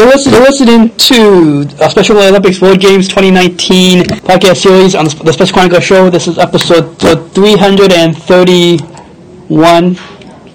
You're 0.00 0.08
listening, 0.08 0.34
you're 0.34 0.44
listening 0.48 0.96
to 0.96 1.68
a 1.84 1.90
Special 1.90 2.16
Olympics 2.16 2.58
World 2.58 2.80
Games 2.80 3.06
2019 3.06 4.04
podcast 4.24 4.62
series 4.62 4.94
on 4.94 5.04
the, 5.04 5.14
the 5.24 5.30
Special 5.30 5.52
Chronicle 5.52 5.80
Show. 5.80 6.08
This 6.08 6.26
is 6.26 6.38
episode 6.38 6.96
331. 6.98 8.78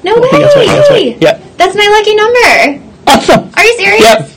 No 0.04 0.16
way! 0.18 0.30
that's 0.32 0.56
right. 0.56 0.66
That's 0.66 0.90
right. 0.90 1.22
Yeah. 1.22 1.38
That's 1.58 1.76
my 1.76 1.86
lucky 1.94 2.16
number. 2.16 2.82
Awesome. 3.06 3.52
Are 3.56 3.64
you 3.64 3.78
serious? 3.78 4.02
Yep. 4.02 4.32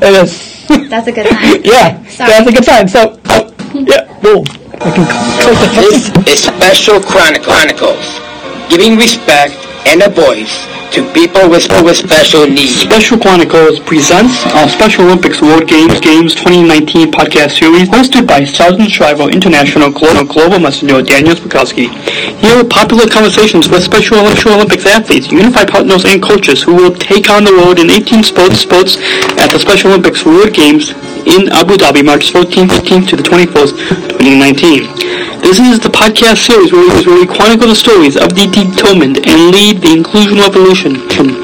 It 0.02 0.14
is. 0.24 0.32
That's 0.88 1.06
a 1.08 1.12
good 1.12 1.26
sign. 1.28 1.62
yeah. 1.62 2.02
Sorry. 2.08 2.30
That's 2.30 2.48
a 2.48 2.52
good 2.52 2.64
sign. 2.64 2.88
So, 2.88 3.20
yeah. 3.74 4.08
Boom. 4.22 4.46
I 4.80 4.88
can 4.96 5.04
click 5.44 5.58
the 5.60 5.68
This 6.24 6.38
is 6.38 6.44
Special 6.44 7.00
Chronicle- 7.02 7.44
Chronicles, 7.52 8.18
giving 8.70 8.96
respect 8.96 9.52
and 9.86 10.00
a 10.00 10.08
voice 10.08 10.56
to 10.92 11.04
people 11.12 11.48
with, 11.50 11.62
special 11.96 12.46
needs. 12.46 12.80
Special 12.80 13.18
Chronicles 13.18 13.80
presents 13.80 14.44
our 14.54 14.68
Special 14.68 15.04
Olympics 15.04 15.42
World 15.42 15.66
Games 15.68 16.00
Games 16.00 16.34
2019 16.34 17.10
podcast 17.10 17.58
series 17.58 17.88
hosted 17.88 18.26
by 18.26 18.44
Sargent 18.44 18.90
Shriver 18.90 19.30
International 19.30 19.90
Global, 19.90 20.24
Global 20.24 20.58
Messenger 20.58 21.02
Daniel 21.02 21.34
Smrokowski. 21.34 21.88
Here 22.40 22.56
are 22.56 22.64
popular 22.64 23.06
conversations 23.06 23.68
with 23.68 23.82
Special 23.82 24.18
Olympics 24.18 24.86
athletes, 24.86 25.30
unified 25.30 25.68
partners, 25.68 26.04
and 26.04 26.22
coaches 26.22 26.62
who 26.62 26.74
will 26.74 26.94
take 26.94 27.28
on 27.28 27.44
the 27.44 27.52
road 27.52 27.78
in 27.78 27.90
18 27.90 28.22
sports 28.22 28.60
sports 28.60 28.96
at 29.38 29.48
the 29.52 29.58
Special 29.58 29.90
Olympics 29.90 30.24
World 30.24 30.54
Games 30.54 30.90
in 31.26 31.48
Abu 31.52 31.76
Dhabi, 31.76 32.04
March 32.04 32.32
14th, 32.32 32.68
15th 32.68 33.08
to 33.08 33.16
the 33.16 33.22
21st, 33.22 33.72
2019. 34.18 35.17
This 35.48 35.64
is 35.64 35.80
the 35.80 35.88
podcast 35.88 36.44
series 36.44 36.76
where 36.76 36.84
we, 36.84 37.24
chronicle 37.24 37.72
the 37.72 37.74
stories 37.74 38.20
of 38.20 38.36
the 38.36 38.44
determined 38.52 39.24
and 39.24 39.48
lead 39.48 39.80
the 39.80 39.96
inclusion 39.96 40.44
revolution. 40.44 41.08
Tune 41.08 41.40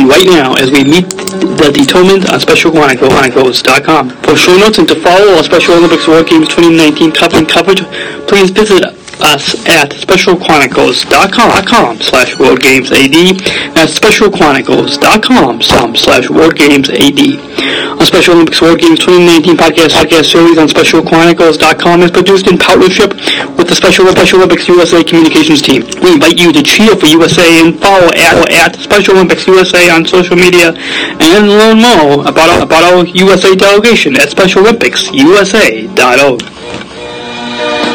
in 0.00 0.08
right 0.08 0.24
now 0.24 0.56
as 0.56 0.72
we 0.72 0.80
meet 0.80 1.12
the 1.60 1.68
determined 1.68 2.24
on 2.32 2.40
specialchronicles.com. 2.40 4.16
For 4.24 4.32
show 4.32 4.56
notes 4.56 4.80
and 4.80 4.88
to 4.88 4.96
follow 5.04 5.36
our 5.36 5.44
Special 5.44 5.76
Olympics 5.76 6.08
World 6.08 6.24
Games 6.24 6.48
2019 6.48 7.12
cover 7.12 7.36
and 7.36 7.46
coverage, 7.46 7.84
please 8.24 8.48
visit 8.48 8.80
us 9.20 9.60
at 9.68 9.92
specialchronicles.com 9.92 12.00
slash 12.00 12.32
World 12.40 12.64
Games 12.64 12.88
AD. 12.90 13.12
That's 13.76 13.92
specialchronicles.com 13.92 15.60
slash 15.60 16.30
World 16.30 16.56
Games 16.56 16.88
AD. 16.88 17.20
Special 18.04 18.34
Olympics 18.34 18.60
World 18.60 18.78
Games 18.80 18.98
2019 19.00 19.56
podcast 19.56 19.94
podcast 19.94 20.30
series 20.32 20.58
on 20.58 20.66
specialchronicles.com 20.68 22.02
is 22.02 22.10
produced 22.10 22.46
in 22.48 22.58
partnership 22.58 23.14
with 23.56 23.68
the 23.68 23.74
Special 23.74 24.06
Special 24.08 24.38
Olympics 24.38 24.66
USA 24.68 25.02
communications 25.04 25.62
team. 25.62 25.82
We 26.02 26.12
invite 26.14 26.38
you 26.40 26.52
to 26.52 26.62
cheer 26.62 26.94
for 26.96 27.06
USA 27.06 27.60
and 27.60 27.78
follow 27.80 28.08
at, 28.14 28.50
at 28.50 28.76
Special 28.80 29.14
Olympics 29.14 29.46
USA 29.46 29.90
on 29.90 30.04
social 30.06 30.36
media 30.36 30.72
and 31.20 31.48
learn 31.48 31.80
more 31.80 32.26
about 32.26 32.48
our, 32.50 32.62
about 32.62 32.82
our 32.84 33.04
USA 33.06 33.54
delegation 33.54 34.16
at 34.16 34.28
specialolympics.usa.org. 34.28 36.40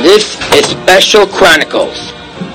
This 0.04 0.38
is 0.54 0.66
Special 0.68 1.26
Chronicles, 1.28 2.14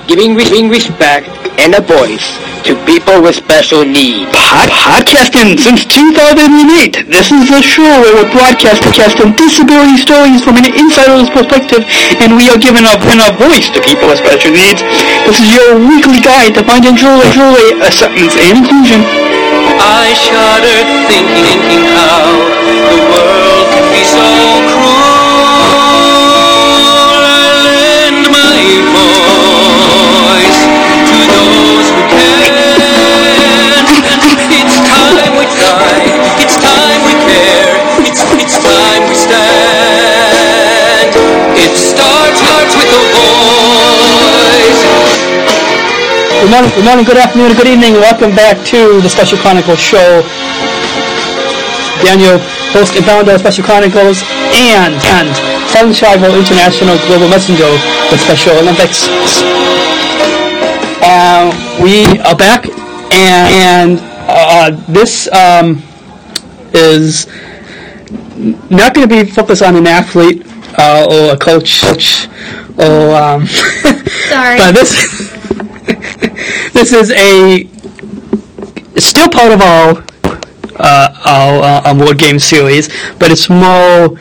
giving, 0.09 0.33
re- 0.33 0.43
giving 0.49 0.73
respect 0.73 1.29
and 1.61 1.77
a 1.77 1.83
voice 1.85 2.25
to 2.65 2.73
people 2.89 3.21
with 3.21 3.37
special 3.37 3.85
needs. 3.85 4.25
Pod- 4.33 4.73
podcasting 4.73 5.53
since 5.61 5.85
2008. 5.85 7.05
This 7.05 7.29
is 7.29 7.53
a 7.53 7.61
show 7.61 7.85
where 8.01 8.17
we're 8.17 8.31
broadcasting 8.33 8.89
casting 8.91 9.37
disability 9.37 10.01
stories 10.01 10.41
from 10.41 10.57
an 10.57 10.65
insider's 10.73 11.29
perspective, 11.29 11.85
and 12.25 12.33
we 12.33 12.49
are 12.49 12.57
giving 12.57 12.89
a, 12.89 12.93
giving 12.97 13.21
a 13.21 13.29
voice 13.37 13.69
to 13.69 13.79
people 13.85 14.09
with 14.09 14.17
special 14.17 14.49
needs. 14.49 14.81
This 15.29 15.37
is 15.37 15.53
your 15.53 15.77
weekly 15.77 16.19
guide 16.25 16.57
to 16.57 16.65
finding 16.65 16.97
joy, 16.97 17.21
joy, 17.29 17.77
acceptance, 17.85 18.33
and 18.33 18.65
inclusion. 18.65 19.05
I 19.77 20.09
shudder 20.17 20.79
thinking, 21.05 21.45
thinking 21.45 21.85
how 21.93 22.33
the 22.89 22.97
world 23.13 23.65
can 23.77 23.85
be 23.93 24.01
so 24.03 24.25
cruel. 24.73 25.69
I 27.29 27.61
lend 27.77 28.25
my 28.33 28.57
voice 28.89 29.28
Good 46.39 46.51
morning, 46.51 46.71
good 46.71 46.85
morning, 46.85 47.03
good 47.05 47.17
afternoon, 47.17 47.51
good 47.57 47.67
evening. 47.67 47.93
Welcome 47.95 48.33
back 48.33 48.65
to 48.67 49.01
the 49.01 49.09
Special 49.09 49.37
Chronicles 49.39 49.77
show. 49.77 50.23
Daniel, 51.99 52.39
host 52.71 52.95
and 52.95 53.03
founder 53.03 53.33
of 53.33 53.41
Special 53.41 53.65
Chronicles, 53.65 54.23
and 54.55 54.95
and 55.03 55.27
Shriver 55.93 56.31
International 56.31 56.95
Global 57.11 57.27
Messenger 57.27 57.67
with 58.09 58.21
Special 58.21 58.55
Olympics. 58.55 59.03
Uh, 61.03 61.51
we 61.83 62.05
are 62.23 62.37
back, 62.37 62.67
and, 63.11 63.99
and 63.99 63.99
uh, 64.31 64.71
this 64.87 65.27
um, 65.33 65.83
is 66.71 67.27
not 68.71 68.93
going 68.93 69.09
to 69.09 69.25
be 69.25 69.29
focused 69.29 69.61
on 69.61 69.75
an 69.75 69.87
athlete 69.87 70.47
uh, 70.77 71.05
or 71.11 71.35
a 71.35 71.37
coach, 71.37 71.81
coach 71.81 72.27
or 72.79 73.13
um, 73.13 73.45
Sorry. 74.31 74.57
but 74.57 74.71
this 74.71 75.28
this 76.73 76.91
is 76.93 77.11
a 77.11 77.67
still 78.99 79.29
part 79.29 79.51
of 79.51 79.61
our 79.61 80.03
uh, 80.81 81.13
our, 81.25 81.61
uh, 81.63 81.81
our 81.89 81.95
World 81.97 82.17
Game 82.17 82.39
series, 82.39 82.87
but 83.19 83.31
it's 83.31 83.49
more 83.49 84.17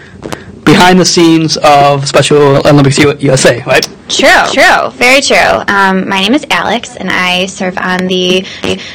behind 0.64 0.98
the 0.98 1.04
scenes 1.04 1.56
of 1.58 2.06
Special 2.06 2.56
Olympics 2.66 2.98
U- 2.98 3.16
USA, 3.20 3.62
right? 3.64 3.84
True, 4.08 4.28
true, 4.52 4.90
very 4.92 5.20
true. 5.20 5.62
Um, 5.68 6.08
my 6.08 6.20
name 6.20 6.34
is 6.34 6.44
Alex, 6.50 6.96
and 6.96 7.10
I 7.10 7.46
serve 7.46 7.78
on 7.78 8.06
the 8.06 8.44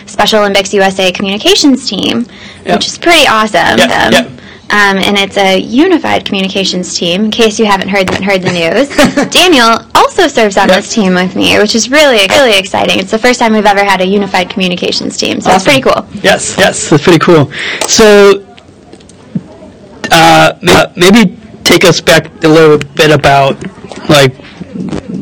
Special 0.06 0.40
Olympics 0.42 0.74
USA 0.74 1.12
communications 1.12 1.90
team, 1.90 2.26
Yep. 2.66 2.76
which 2.76 2.88
is 2.88 2.98
pretty 2.98 3.28
awesome. 3.28 3.78
Yep, 3.78 3.90
Um, 3.92 4.14
yep. 4.14 4.32
Um, 4.70 4.98
and 4.98 5.18
it's 5.20 5.38
a 5.38 5.60
unified 5.60 6.26
communications 6.26 6.98
team. 6.98 7.26
In 7.26 7.32
case 7.32 7.60
you 7.60 7.66
haven't 7.66 7.90
heard 7.90 8.10
heard 8.24 8.42
the 8.42 8.52
news, 8.52 8.90
Daniel 9.32 9.86
also 9.94 10.28
serves 10.28 10.58
on 10.58 10.68
Yep. 10.68 10.78
this 10.78 10.94
team 10.94 11.14
with 11.14 11.36
me, 11.36 11.58
which 11.60 11.76
is 11.76 11.92
really 11.92 12.26
really 12.30 12.58
exciting. 12.58 12.98
It's 13.00 13.12
the 13.12 13.20
first 13.20 13.40
time 13.40 13.54
we've 13.54 13.66
ever 13.66 13.84
had 13.84 14.02
a 14.02 14.06
unified 14.06 14.50
communications 14.50 15.18
team, 15.18 15.40
so 15.42 15.52
it's 15.52 15.68
Awesome. 15.68 15.82
pretty 15.82 15.82
cool. 15.82 16.08
Yes, 16.24 16.56
yes, 16.58 16.92
it's 16.92 17.04
pretty 17.04 17.20
cool. 17.20 17.52
So, 17.88 18.44
uh, 20.12 20.54
maybe 20.96 21.38
take 21.64 21.84
us 21.86 22.02
back 22.02 22.28
a 22.44 22.48
little 22.48 22.78
bit 22.96 23.12
about 23.12 23.56
like 24.10 24.36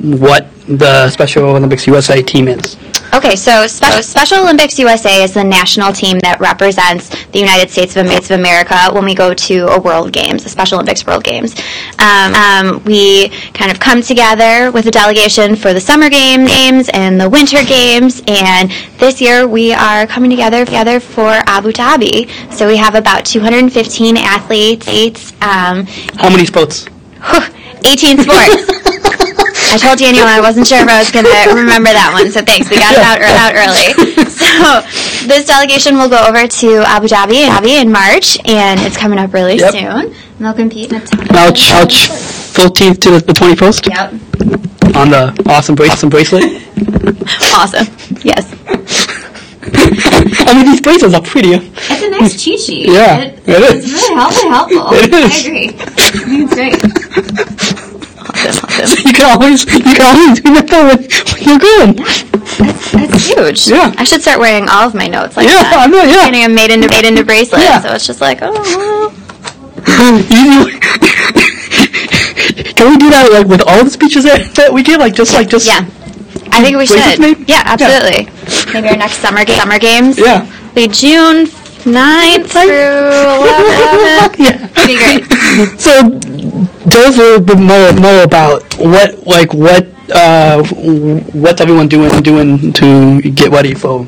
what 0.01 0.47
the 0.67 1.09
Special 1.09 1.43
Olympics 1.45 1.87
USA 1.87 2.21
team 2.21 2.47
is. 2.47 2.77
Okay, 3.13 3.35
so 3.35 3.67
Spe- 3.67 4.01
Special 4.01 4.39
Olympics 4.39 4.79
USA 4.79 5.21
is 5.23 5.33
the 5.33 5.43
national 5.43 5.91
team 5.91 6.17
that 6.19 6.39
represents 6.39 7.09
the 7.27 7.39
United 7.39 7.69
States 7.69 7.97
of, 7.97 8.07
of 8.07 8.31
America 8.31 8.75
when 8.93 9.03
we 9.03 9.13
go 9.13 9.33
to 9.33 9.67
a 9.67 9.79
World 9.81 10.13
Games, 10.13 10.45
a 10.45 10.49
Special 10.49 10.77
Olympics 10.77 11.05
World 11.05 11.23
Games. 11.25 11.53
Um, 11.99 12.33
um, 12.33 12.83
we 12.85 13.27
kind 13.53 13.69
of 13.69 13.81
come 13.81 14.01
together 14.01 14.71
with 14.71 14.85
a 14.85 14.91
delegation 14.91 15.57
for 15.57 15.73
the 15.73 15.81
Summer 15.81 16.09
Games, 16.09 16.49
games 16.49 16.89
and 16.93 17.19
the 17.19 17.29
Winter 17.29 17.61
Games, 17.65 18.21
and 18.27 18.71
this 18.97 19.19
year 19.19 19.45
we 19.45 19.73
are 19.73 20.07
coming 20.07 20.29
together 20.29 20.63
together 20.63 21.01
for 21.01 21.27
Abu 21.47 21.73
Dhabi. 21.73 22.29
So 22.53 22.65
we 22.65 22.77
have 22.77 22.95
about 22.95 23.25
215 23.25 24.15
athletes, 24.15 25.33
um, 25.41 25.85
How 26.15 26.29
many 26.29 26.45
sports? 26.45 26.87
18 27.85 28.19
sports. 28.19 29.51
I 29.71 29.77
told 29.77 29.99
Daniel 29.99 30.25
I 30.27 30.39
wasn't 30.41 30.67
sure 30.67 30.79
if 30.79 30.87
I 30.89 30.99
was 30.99 31.11
going 31.11 31.23
to 31.25 31.31
remember 31.55 31.89
that 31.95 32.11
one, 32.13 32.29
so 32.31 32.41
thanks. 32.41 32.69
We 32.69 32.75
got 32.77 32.91
it 32.91 32.99
out, 33.01 33.21
out 33.23 33.53
early. 33.55 33.93
So 34.41 34.81
this 35.27 35.45
delegation 35.47 35.95
will 35.97 36.09
go 36.09 36.17
over 36.27 36.45
to 36.47 36.83
Abu 36.85 37.07
Dhabi, 37.07 37.45
Dhabi 37.47 37.81
in 37.81 37.91
March, 37.91 38.37
and 38.45 38.79
it's 38.81 38.97
coming 38.97 39.17
up 39.19 39.33
really 39.33 39.57
Yep. 39.57 39.71
soon. 39.71 39.83
And 39.85 40.13
they'll 40.39 40.53
compete 40.53 40.91
in 40.91 40.97
a 41.01 41.33
March, 41.33 41.71
March 41.71 42.09
14th 42.09 42.99
to 43.01 43.19
the 43.19 43.33
21st 43.33 43.87
Yep. 43.87 44.95
on 44.95 45.09
the 45.09 45.43
awesome, 45.47 45.75
bra- 45.75 45.87
awesome 45.87 46.09
bracelet. 46.09 46.43
Awesome. 47.53 47.87
Yes. 48.23 48.51
I 50.47 50.53
mean, 50.55 50.65
these 50.65 50.81
bracelets 50.81 51.13
are 51.15 51.21
pretty. 51.21 51.51
It's 51.53 52.01
a 52.03 52.09
nice 52.09 52.43
cheat 52.43 52.59
sheet. 52.59 52.89
Yeah, 52.89 53.19
It, 53.19 53.33
it 53.39 53.43
it's 53.47 53.85
is. 53.85 53.93
really 53.93 54.15
helpful. 54.15 54.49
helpful. 54.49 54.87
It 54.93 55.13
is. 55.13 55.31
I 55.31 55.39
agree. 55.47 55.69
I 55.69 55.71
think 56.11 56.51
it's 56.51 57.75
great. 57.77 57.90
You 59.05 59.13
can 59.13 59.25
always, 59.31 59.65
you 59.65 59.81
can 59.81 60.01
always 60.01 60.41
remember 60.43 60.79
when, 60.87 60.99
when 61.01 61.41
you're 61.43 61.59
going. 61.59 61.93
That's, 61.95 62.91
that's 62.91 63.25
huge. 63.27 63.67
Yeah. 63.67 63.93
I 63.97 64.03
should 64.03 64.21
start 64.21 64.39
wearing 64.39 64.67
all 64.69 64.87
of 64.87 64.93
my 64.93 65.07
notes 65.07 65.37
like 65.37 65.47
Yeah, 65.47 65.63
that. 65.63 65.73
I 65.79 65.85
know, 65.87 66.03
yeah. 66.03 66.25
Getting 66.29 66.41
them 66.41 66.55
made 66.55 66.71
into 66.71 66.87
made 66.89 67.05
into 67.05 67.23
bracelets, 67.23 67.63
Yeah. 67.63 67.81
so 67.81 67.93
it's 67.93 68.05
just 68.07 68.21
like, 68.21 68.39
oh, 68.41 68.51
well. 68.53 69.11
Can 72.75 72.91
we 72.91 72.97
do 72.97 73.09
that 73.09 73.29
like 73.31 73.47
with 73.47 73.61
all 73.67 73.83
the 73.83 73.89
speeches 73.89 74.23
that, 74.23 74.53
that 74.55 74.71
we 74.73 74.83
give? 74.83 74.99
Like 74.99 75.13
just 75.13 75.33
like 75.33 75.49
just 75.49 75.67
Yeah. 75.67 75.79
I 76.53 76.63
think 76.63 76.77
we 76.77 76.85
should. 76.85 77.19
maybe? 77.19 77.43
Yeah, 77.47 77.63
absolutely. 77.65 78.27
Maybe 78.73 78.89
our 78.89 78.97
next 78.97 79.17
summer 79.19 79.45
summer 79.45 79.79
games. 79.79 80.17
Yeah. 80.19 80.45
Be 80.75 80.87
June 80.87 81.47
Ninth 81.85 82.51
through 82.51 82.69
11th. 82.69 84.37
Yeah. 84.41 84.67
Pretty 84.73 84.97
great. 84.97 85.25
So, 85.79 86.01
tell 86.89 87.07
us 87.07 87.15
a 87.15 87.21
little 87.21 87.41
bit 87.45 87.59
more, 87.59 87.93
more 87.93 88.23
about 88.23 88.63
what, 88.77 89.25
like, 89.25 89.53
what, 89.53 89.87
uh, 90.11 90.63
what's 91.33 91.61
everyone 91.61 91.87
doing, 91.87 92.21
doing 92.21 92.73
to 92.73 93.21
get 93.21 93.51
ready 93.51 93.73
for? 93.73 94.07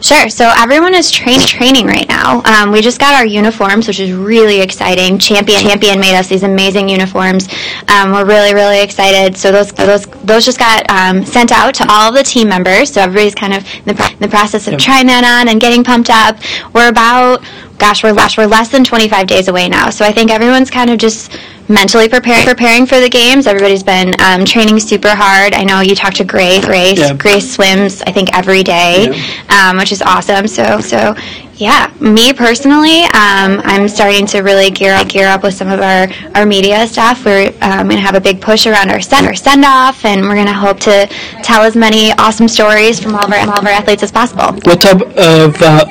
Sure. 0.00 0.28
So 0.28 0.52
everyone 0.56 0.94
is 0.94 1.10
train- 1.10 1.40
training 1.40 1.86
right 1.86 2.08
now. 2.08 2.42
Um, 2.44 2.70
we 2.70 2.80
just 2.82 3.00
got 3.00 3.14
our 3.14 3.24
uniforms, 3.24 3.88
which 3.88 4.00
is 4.00 4.12
really 4.12 4.60
exciting. 4.60 5.18
Champion 5.18 5.60
Champion 5.60 5.98
made 5.98 6.16
us 6.16 6.28
these 6.28 6.42
amazing 6.42 6.88
uniforms. 6.88 7.48
Um, 7.88 8.12
we're 8.12 8.26
really 8.26 8.54
really 8.54 8.82
excited. 8.82 9.36
So 9.36 9.50
those 9.50 9.72
those 9.72 10.04
those 10.24 10.44
just 10.44 10.58
got 10.58 10.88
um, 10.90 11.24
sent 11.24 11.52
out 11.52 11.74
to 11.76 11.86
all 11.88 12.10
of 12.10 12.14
the 12.14 12.22
team 12.22 12.48
members. 12.48 12.92
So 12.92 13.00
everybody's 13.00 13.34
kind 13.34 13.54
of 13.54 13.64
in 13.86 13.96
the, 13.96 14.10
in 14.12 14.18
the 14.18 14.28
process 14.28 14.68
of 14.68 14.78
trying 14.78 15.06
that 15.06 15.24
on 15.24 15.48
and 15.48 15.60
getting 15.60 15.82
pumped 15.82 16.10
up. 16.10 16.36
We're 16.74 16.88
about 16.88 17.42
gosh, 17.78 18.02
we're 18.02 18.12
less, 18.12 18.36
we're 18.36 18.46
less 18.46 18.68
than 18.68 18.84
25 18.84 19.26
days 19.26 19.48
away 19.48 19.68
now. 19.68 19.90
So 19.90 20.04
I 20.04 20.12
think 20.12 20.30
everyone's 20.30 20.70
kind 20.70 20.90
of 20.90 20.98
just 20.98 21.32
mentally 21.68 22.08
preparing 22.08 22.44
preparing 22.44 22.86
for 22.86 23.00
the 23.00 23.08
games. 23.08 23.46
Everybody's 23.46 23.82
been 23.82 24.14
um, 24.20 24.44
training 24.44 24.80
super 24.80 25.14
hard. 25.14 25.54
I 25.54 25.64
know 25.64 25.80
you 25.80 25.94
talked 25.94 26.16
to 26.16 26.24
Grace. 26.24 26.64
Grace 26.64 26.98
Yeah. 26.98 27.14
Grace 27.14 27.50
swims 27.52 28.02
I 28.02 28.12
think 28.12 28.36
every 28.36 28.62
day, 28.62 29.08
um, 29.48 29.76
which 29.76 29.92
is 29.92 30.02
awesome. 30.02 30.48
So 30.48 30.80
so 30.80 31.14
yeah, 31.54 31.92
me 32.00 32.32
personally, 32.32 33.02
um, 33.02 33.60
I'm 33.64 33.88
starting 33.88 34.26
to 34.26 34.40
really 34.40 34.70
gear 34.70 34.94
up 34.94 35.08
gear 35.08 35.26
up 35.26 35.42
with 35.42 35.54
some 35.54 35.68
of 35.68 35.80
our, 35.80 36.06
our 36.36 36.46
media 36.46 36.86
stuff. 36.86 37.24
We're 37.24 37.48
um, 37.60 37.88
going 37.88 37.96
to 37.96 38.06
have 38.06 38.14
a 38.14 38.20
big 38.20 38.40
push 38.40 38.66
around 38.66 38.90
our 38.90 39.00
send 39.00 39.26
our 39.26 39.34
send 39.34 39.64
off, 39.64 40.04
and 40.04 40.22
we're 40.22 40.36
going 40.36 40.46
to 40.46 40.52
hope 40.52 40.78
to 40.80 41.06
tell 41.42 41.62
as 41.62 41.74
many 41.74 42.12
awesome 42.12 42.48
stories 42.48 43.00
from 43.00 43.14
all 43.14 43.24
of 43.24 43.32
our 43.32 43.40
all 43.40 43.58
of 43.58 43.64
our 43.64 43.72
athletes 43.72 44.02
as 44.04 44.12
possible. 44.12 44.58
What 44.64 44.80
type 44.80 45.02
of 45.02 45.60
uh, 45.60 45.84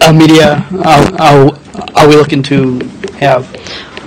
uh, 0.00 0.12
media 0.12 0.66
are, 0.84 1.52
are, 1.96 2.08
we 2.08 2.16
looking 2.16 2.42
to 2.44 2.78
have? 3.18 3.46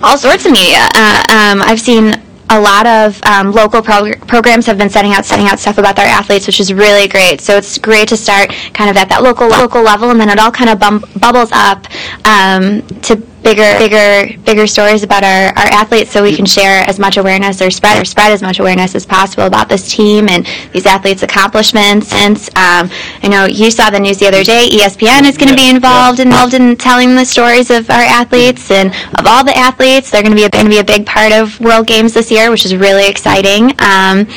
all 0.04 0.18
sorts 0.18 0.46
of 0.46 0.52
media. 0.52 0.88
Uh, 0.96 1.24
um, 1.30 1.62
I've 1.62 1.80
seen 1.80 2.16
a 2.50 2.60
lot 2.60 2.86
of 2.86 3.24
um, 3.24 3.52
local 3.52 3.82
prog- 3.82 4.28
programs 4.28 4.66
have 4.66 4.78
been 4.78 4.90
setting 4.90 5.14
out 5.14 5.26
setting 5.26 5.48
out 5.48 5.58
stuff 5.58 5.78
about 5.78 5.96
their 5.96 6.08
athletes, 6.08 6.48
which 6.48 6.60
is 6.60 6.74
really 6.74 7.08
great. 7.08 7.40
So 7.40 7.56
it's 7.56 7.78
great 7.78 8.10
to 8.10 8.18
start 8.18 8.50
kind 8.74 8.90
of 8.90 8.98
at 8.98 9.08
that 9.10 9.24
local 9.24 9.48
local 9.48 9.82
level, 9.82 10.10
and 10.10 10.20
then 10.20 10.30
it 10.30 10.40
all 10.40 10.52
kind 10.52 10.70
of 10.70 10.80
bum- 10.80 11.06
bubbles 11.20 11.52
up 11.54 11.86
um, 12.26 12.82
to 13.04 13.16
bigger 13.44 13.78
bigger 13.78 14.38
bigger 14.44 14.68
stories 14.68 15.04
about 15.04 15.24
our, 15.24 15.48
our 15.58 15.68
athletes, 15.74 16.12
so 16.12 16.24
we 16.24 16.36
can 16.36 16.46
share 16.46 16.88
as 16.88 17.00
much 17.00 17.18
awareness 17.18 17.62
or 17.62 17.72
spread 17.72 18.02
or 18.02 18.06
spread 18.06 18.32
as 18.32 18.42
much 18.42 18.60
awareness 18.60 18.96
as 18.96 19.06
possible 19.06 19.46
about 19.46 19.70
this 19.70 19.92
team 19.92 20.30
and 20.30 20.46
these 20.74 20.86
athletes' 20.86 21.24
accomplishments. 21.24 22.14
And 22.14 22.38
um, 22.56 22.90
I 23.24 23.28
know 23.30 23.46
you 23.46 23.72
saw 23.72 23.90
the 23.90 24.00
news 24.00 24.18
the 24.20 24.28
other 24.28 24.44
day. 24.44 24.68
ESPN 24.72 25.28
is 25.28 25.38
going 25.38 25.50
to 25.50 25.56
be 25.56 25.70
involved 25.70 26.20
involved 26.20 26.54
in 26.54 26.76
telling 26.76 27.16
the 27.16 27.26
stories 27.26 27.70
of 27.70 27.90
our 27.90 28.02
athletes 28.02 28.72
and 28.72 28.90
of 29.18 29.26
all 29.26 29.44
the 29.44 29.56
athletes. 29.58 30.12
They're 30.12 30.24
going 30.24 30.36
to 30.36 30.42
be 30.42 30.48
going 30.50 30.66
to 30.66 30.72
be 30.72 30.80
a 30.80 30.84
big 30.84 31.06
part 31.06 31.32
of 31.32 31.60
World 31.60 31.88
Games 31.88 32.14
this 32.14 32.32
year, 32.32 32.52
which 32.52 32.66
is 32.66 32.76
really 32.76 33.08
exciting. 33.08 33.72
Um, 33.80 34.28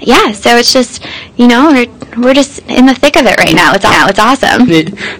yeah, 0.00 0.32
so 0.32 0.56
it's 0.56 0.72
just 0.72 1.04
you 1.36 1.48
know 1.48 1.72
we're 1.72 1.86
we're 2.16 2.34
just 2.34 2.60
in 2.70 2.86
the 2.86 2.94
thick 2.94 3.16
of 3.16 3.26
it 3.26 3.38
right 3.38 3.54
now. 3.54 3.74
It's 3.74 3.84
now 3.84 4.08
it's 4.08 4.18
awesome. 4.18 4.66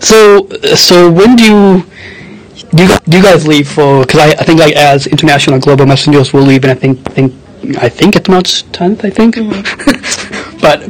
So, 0.00 0.48
so 0.74 1.10
when 1.10 1.36
do 1.36 1.44
you 1.44 1.86
do 2.70 2.84
you, 2.84 2.98
do 3.04 3.16
you 3.18 3.22
guys 3.22 3.46
leave 3.46 3.68
for? 3.68 4.00
Because 4.00 4.20
I, 4.20 4.30
I 4.30 4.44
think 4.44 4.60
like 4.60 4.74
as 4.74 5.06
international 5.06 5.58
global 5.58 5.86
messengers 5.86 6.32
we'll 6.32 6.44
leave, 6.44 6.64
and 6.64 6.72
I 6.72 6.74
think 6.74 6.98
think 7.12 7.32
I 7.78 7.88
think 7.88 8.16
it's 8.16 8.28
March 8.28 8.64
10th. 8.72 9.04
I 9.04 9.10
think, 9.10 9.36
but 10.60 10.82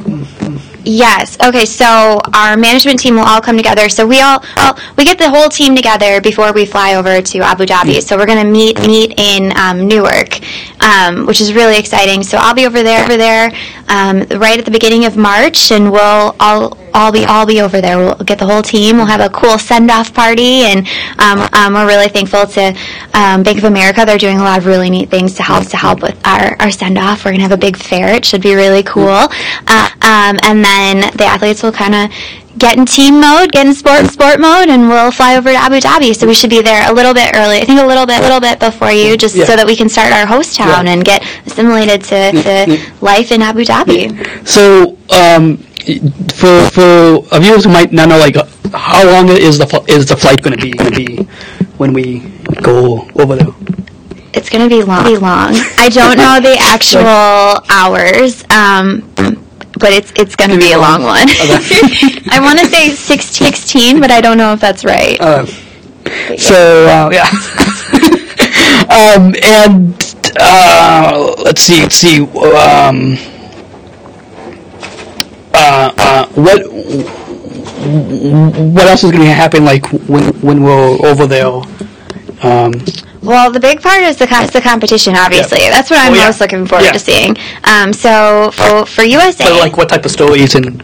Yes. 0.87 1.37
Okay. 1.45 1.67
So 1.67 2.21
our 2.33 2.57
management 2.57 3.01
team 3.01 3.17
will 3.17 3.25
all 3.25 3.41
come 3.41 3.57
together. 3.57 3.89
So 3.89 4.07
we 4.07 4.21
all, 4.21 4.43
all 4.57 4.79
we 4.97 5.05
get 5.05 5.19
the 5.19 5.29
whole 5.29 5.49
team 5.49 5.75
together 5.75 6.21
before 6.21 6.53
we 6.53 6.65
fly 6.65 6.95
over 6.95 7.21
to 7.21 7.39
Abu 7.41 7.67
Dhabi. 7.67 8.01
So 8.01 8.17
we're 8.17 8.27
going 8.27 8.45
to 8.45 8.49
meet 8.51 8.79
meet 8.87 9.19
in 9.19 9.53
um, 9.59 9.89
Newark, 9.89 10.39
um, 10.81 11.27
which 11.27 11.41
is 11.41 11.53
really 11.53 11.77
exciting. 11.77 12.23
So 12.23 12.39
I'll 12.39 12.55
be 12.55 12.67
over 12.67 12.85
there 12.85 13.05
over 13.05 13.17
there 13.17 13.51
um, 13.89 14.21
right 14.39 14.61
at 14.61 14.65
the 14.65 14.71
beginning 14.71 15.07
of 15.07 15.17
March, 15.17 15.73
and 15.73 15.91
we'll 15.91 16.37
all 16.39 16.79
all 16.97 17.13
be 17.13 17.25
all 17.27 17.45
be 17.47 17.61
over 17.61 17.81
there. 17.81 17.99
We'll 17.99 18.15
get 18.17 18.39
the 18.39 18.47
whole 18.47 18.63
team. 18.63 18.97
We'll 18.97 19.07
have 19.07 19.21
a 19.21 19.29
cool 19.29 19.59
send 19.59 19.91
off 19.91 20.13
party, 20.15 20.63
and 20.65 20.87
um, 21.19 21.47
um, 21.53 21.75
we're 21.75 21.87
really 21.87 22.09
thankful 22.09 22.47
to 22.47 22.75
um, 23.13 23.43
Bank 23.43 23.59
of 23.59 23.65
America. 23.65 24.05
They're 24.07 24.19
doing 24.19 24.39
a 24.39 24.43
lot 24.43 24.59
of 24.59 24.67
really 24.67 24.89
neat 24.91 25.11
things 25.11 25.35
to 25.35 25.43
help 25.43 25.67
to 25.69 25.77
help 25.77 26.01
with 26.03 26.17
our, 26.27 26.57
our 26.61 26.71
send 26.71 26.97
off. 26.99 27.25
We're 27.25 27.33
gonna 27.33 27.43
have 27.43 27.53
a 27.53 27.57
big 27.59 27.77
fair. 27.77 28.15
It 28.15 28.25
should 28.25 28.43
be 28.43 28.55
really 28.55 28.83
cool. 28.83 29.29
Uh, 29.69 29.89
um, 30.03 30.39
and 30.43 30.65
then 30.65 31.01
the 31.17 31.25
athletes 31.25 31.63
will 31.63 31.73
kind 31.73 31.95
of 31.95 32.11
get 32.59 32.79
in 32.79 32.87
team 32.87 33.21
mode, 33.21 33.53
get 33.53 33.67
in 33.67 33.75
sport 33.75 34.07
sport 34.07 34.41
mode, 34.41 34.69
and 34.69 34.89
we'll 34.89 35.11
fly 35.11 35.37
over 35.37 35.51
to 35.51 35.57
Abu 35.57 35.77
Dhabi. 35.77 36.17
So 36.17 36.27
we 36.27 36.33
should 36.35 36.49
be 36.49 36.63
there 36.63 36.91
a 36.91 36.95
little 36.95 37.13
bit 37.13 37.31
early. 37.35 37.59
I 37.59 37.65
think 37.65 37.81
a 37.81 37.87
little 37.87 38.07
bit, 38.07 38.21
a 38.21 38.23
little 38.23 38.41
bit 38.41 38.59
before 38.59 38.91
you, 38.91 39.19
just 39.19 39.35
Yeah. 39.35 39.45
so 39.45 39.57
that 39.57 39.67
we 39.67 39.77
can 39.77 39.91
start 39.91 40.13
our 40.13 40.25
host 40.25 40.57
town 40.57 40.87
Yeah. 40.87 40.93
and 40.93 41.05
get 41.05 41.23
assimilated 41.47 42.03
to, 42.05 42.33
to 42.33 42.65
yeah. 42.73 42.91
life 43.03 43.31
in 43.33 43.43
Abu 43.43 43.65
Dhabi. 43.65 44.49
so 44.49 44.97
um, 45.11 45.59
for 45.87 46.69
for 46.71 47.39
viewers 47.39 47.65
who 47.65 47.71
might 47.71 47.93
not 47.93 48.09
know, 48.09 48.19
like 48.19 48.37
uh, 48.37 48.45
how 48.73 49.05
long 49.07 49.29
is 49.29 49.59
the 49.59 49.85
is 49.89 50.07
the 50.07 50.17
flight 50.17 50.43
going 50.43 50.57
to 50.57 50.63
be 50.63 50.73
going 50.73 50.93
to 50.93 50.97
be 50.97 51.23
when 51.79 51.93
we 51.93 52.21
go 52.63 53.07
over 53.15 53.37
there? 53.37 53.55
It's 54.35 54.51
going 54.51 54.69
to 54.69 54.69
be 54.69 54.83
long. 54.83 55.05
Be 55.05 55.17
long. 55.17 55.55
I 55.79 55.89
don't 55.89 56.19
know 56.19 56.41
the 56.41 56.57
actual 56.59 57.63
hours, 57.71 58.45
um, 58.51 59.13
but 59.79 59.93
it's 59.93 60.13
it's 60.17 60.35
going 60.35 60.51
to 60.51 60.59
be 60.59 60.73
a 60.73 60.79
long 60.79 61.03
one. 61.03 61.29
I 62.31 62.41
want 62.43 62.59
to 62.59 62.67
say 62.67 62.91
16, 62.91 63.53
16, 63.53 64.01
but 64.01 64.11
I 64.11 64.21
don't 64.21 64.37
know 64.39 64.53
if 64.53 64.61
that's 64.61 64.85
right. 64.85 65.21
Uh, 65.21 65.47
so 66.37 66.87
uh, 66.87 67.11
yeah. 67.13 67.31
um, 68.91 69.35
and 69.43 70.17
uh, 70.39 71.35
let's 71.45 71.61
see, 71.61 71.83
let's 71.83 71.95
see. 71.95 72.23
Um, 72.23 73.17
uh, 76.07 76.27
what 76.35 76.59
what 78.75 78.87
else 78.87 79.05
is 79.05 79.11
going 79.13 79.25
to 79.25 79.33
happen? 79.33 79.65
Like 79.65 79.87
when 80.09 80.25
when 80.41 80.63
we're 80.63 80.99
over 81.07 81.27
there? 81.27 81.47
Um, 82.43 82.73
Well, 83.23 83.51
the 83.51 83.59
big 83.61 83.81
part 83.83 84.03
is 84.03 84.17
the 84.17 84.29
is 84.45 84.51
the 84.51 84.61
competition. 84.61 85.17
Obviously, 85.17 85.63
Yeah. 85.63 85.71
that's 85.71 85.91
what 85.91 85.99
I'm 85.99 86.13
Oh, 86.13 86.17
yeah. 86.17 86.27
most 86.27 86.41
looking 86.41 86.67
forward 86.67 86.85
Yeah. 86.85 86.93
to 86.93 86.99
seeing. 86.99 87.37
Um, 87.65 87.93
so 87.93 88.51
for, 88.53 88.87
for 88.87 89.03
USA, 89.03 89.45
but 89.45 89.59
like 89.59 89.77
what 89.77 89.89
type 89.89 90.05
of 90.05 90.11
stories 90.13 90.55
and 90.55 90.83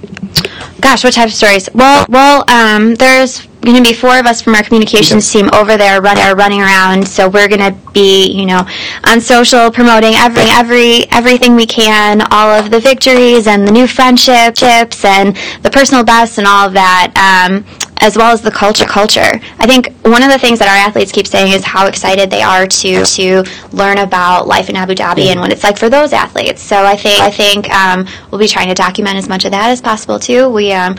Gosh, 0.81 1.05
what 1.05 1.13
type 1.13 1.29
of 1.29 1.35
stories? 1.35 1.69
Well, 1.75 2.07
well, 2.09 2.45
um, 2.49 2.95
there's 2.97 3.47
going 3.63 3.83
to 3.83 3.89
be 3.89 3.95
four 3.95 4.19
of 4.19 4.27
us 4.27 4.43
from 4.43 4.55
our 4.55 4.63
communications 4.63 5.31
team 5.31 5.49
over 5.55 5.77
there, 5.77 6.01
run, 6.03 6.19
are 6.19 6.35
running 6.35 6.61
around. 6.61 7.07
So 7.07 7.29
we're 7.29 7.49
going 7.49 7.61
to 7.61 7.77
be, 7.93 8.27
you 8.33 8.47
know, 8.47 8.67
on 9.05 9.21
social 9.21 9.71
promoting 9.71 10.15
every, 10.15 10.45
every, 10.49 11.09
everything 11.11 11.55
we 11.55 11.67
can, 11.67 12.23
all 12.31 12.51
of 12.51 12.71
the 12.71 12.81
victories 12.81 13.47
and 13.47 13.67
the 13.67 13.73
new 13.73 13.87
friendships 13.87 14.63
and 15.05 15.37
the 15.63 15.71
personal 15.71 16.05
bests 16.05 16.39
and 16.39 16.47
all 16.47 16.67
of 16.67 16.73
that. 16.73 17.15
Um, 17.17 17.65
as 18.03 18.17
well 18.17 18.33
as 18.33 18.43
the 18.43 18.51
culture 18.51 18.85
culture. 18.85 19.41
I 19.61 19.67
think 19.67 19.93
one 20.03 20.25
of 20.25 20.31
the 20.31 20.39
things 20.39 20.59
that 20.59 20.69
our 20.69 20.89
athletes 20.89 21.13
keep 21.13 21.27
saying 21.27 21.53
is 21.53 21.65
how 21.65 21.87
excited 21.87 22.31
they 22.31 22.43
are 22.43 22.67
to 22.67 23.05
to 23.05 23.45
learn 23.73 23.99
about 23.99 24.49
life 24.49 24.69
in 24.69 24.75
Abu 24.77 24.95
Dhabi 24.95 25.27
and 25.27 25.39
what 25.39 25.53
it's 25.53 25.63
like 25.63 25.79
for 25.79 25.89
those 25.89 26.13
athletes. 26.13 26.61
So 26.61 26.85
I 26.85 26.97
think 26.97 27.21
I 27.21 27.31
think 27.31 27.71
um, 27.71 28.07
we'll 28.31 28.41
be 28.41 28.49
trying 28.49 28.69
to 28.69 28.75
document 28.75 29.17
as 29.17 29.29
much 29.29 29.45
of 29.45 29.53
that 29.53 29.71
as 29.71 29.81
possible 29.81 30.19
too. 30.19 30.51
We 30.51 30.73
um, 30.73 30.97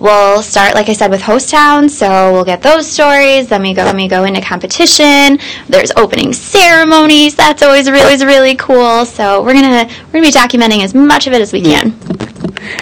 we'll 0.00 0.42
start 0.42 0.74
like 0.74 0.88
I 0.88 0.94
said 0.94 1.10
with 1.10 1.22
host 1.22 1.48
towns, 1.48 1.96
so 1.96 2.32
we'll 2.32 2.44
get 2.44 2.60
those 2.60 2.88
stories. 2.88 3.48
Then 3.48 3.62
we 3.62 3.72
go 3.72 3.84
then 3.84 3.96
we 3.96 4.08
go 4.08 4.24
into 4.24 4.40
competition. 4.40 5.38
There's 5.68 5.92
opening 5.96 6.32
ceremonies. 6.32 7.36
That's 7.36 7.62
always 7.62 7.88
really 7.88 8.02
always 8.02 8.24
really 8.24 8.56
cool. 8.56 9.04
So 9.06 9.42
we're 9.44 9.54
gonna 9.54 9.86
we're 10.06 10.20
gonna 10.20 10.26
be 10.26 10.32
documenting 10.32 10.82
as 10.82 10.92
much 10.92 11.28
of 11.28 11.32
it 11.32 11.40
as 11.40 11.52
we 11.52 11.62
can. 11.62 11.94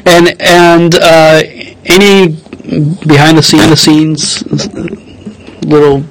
and 0.07 0.41
and 0.41 0.95
uh, 0.95 1.43
any 1.85 2.37
behind 3.07 3.38
the 3.38 3.43
scene 3.43 3.71
the 3.71 3.76
scenes 3.76 4.43
little 5.64 6.04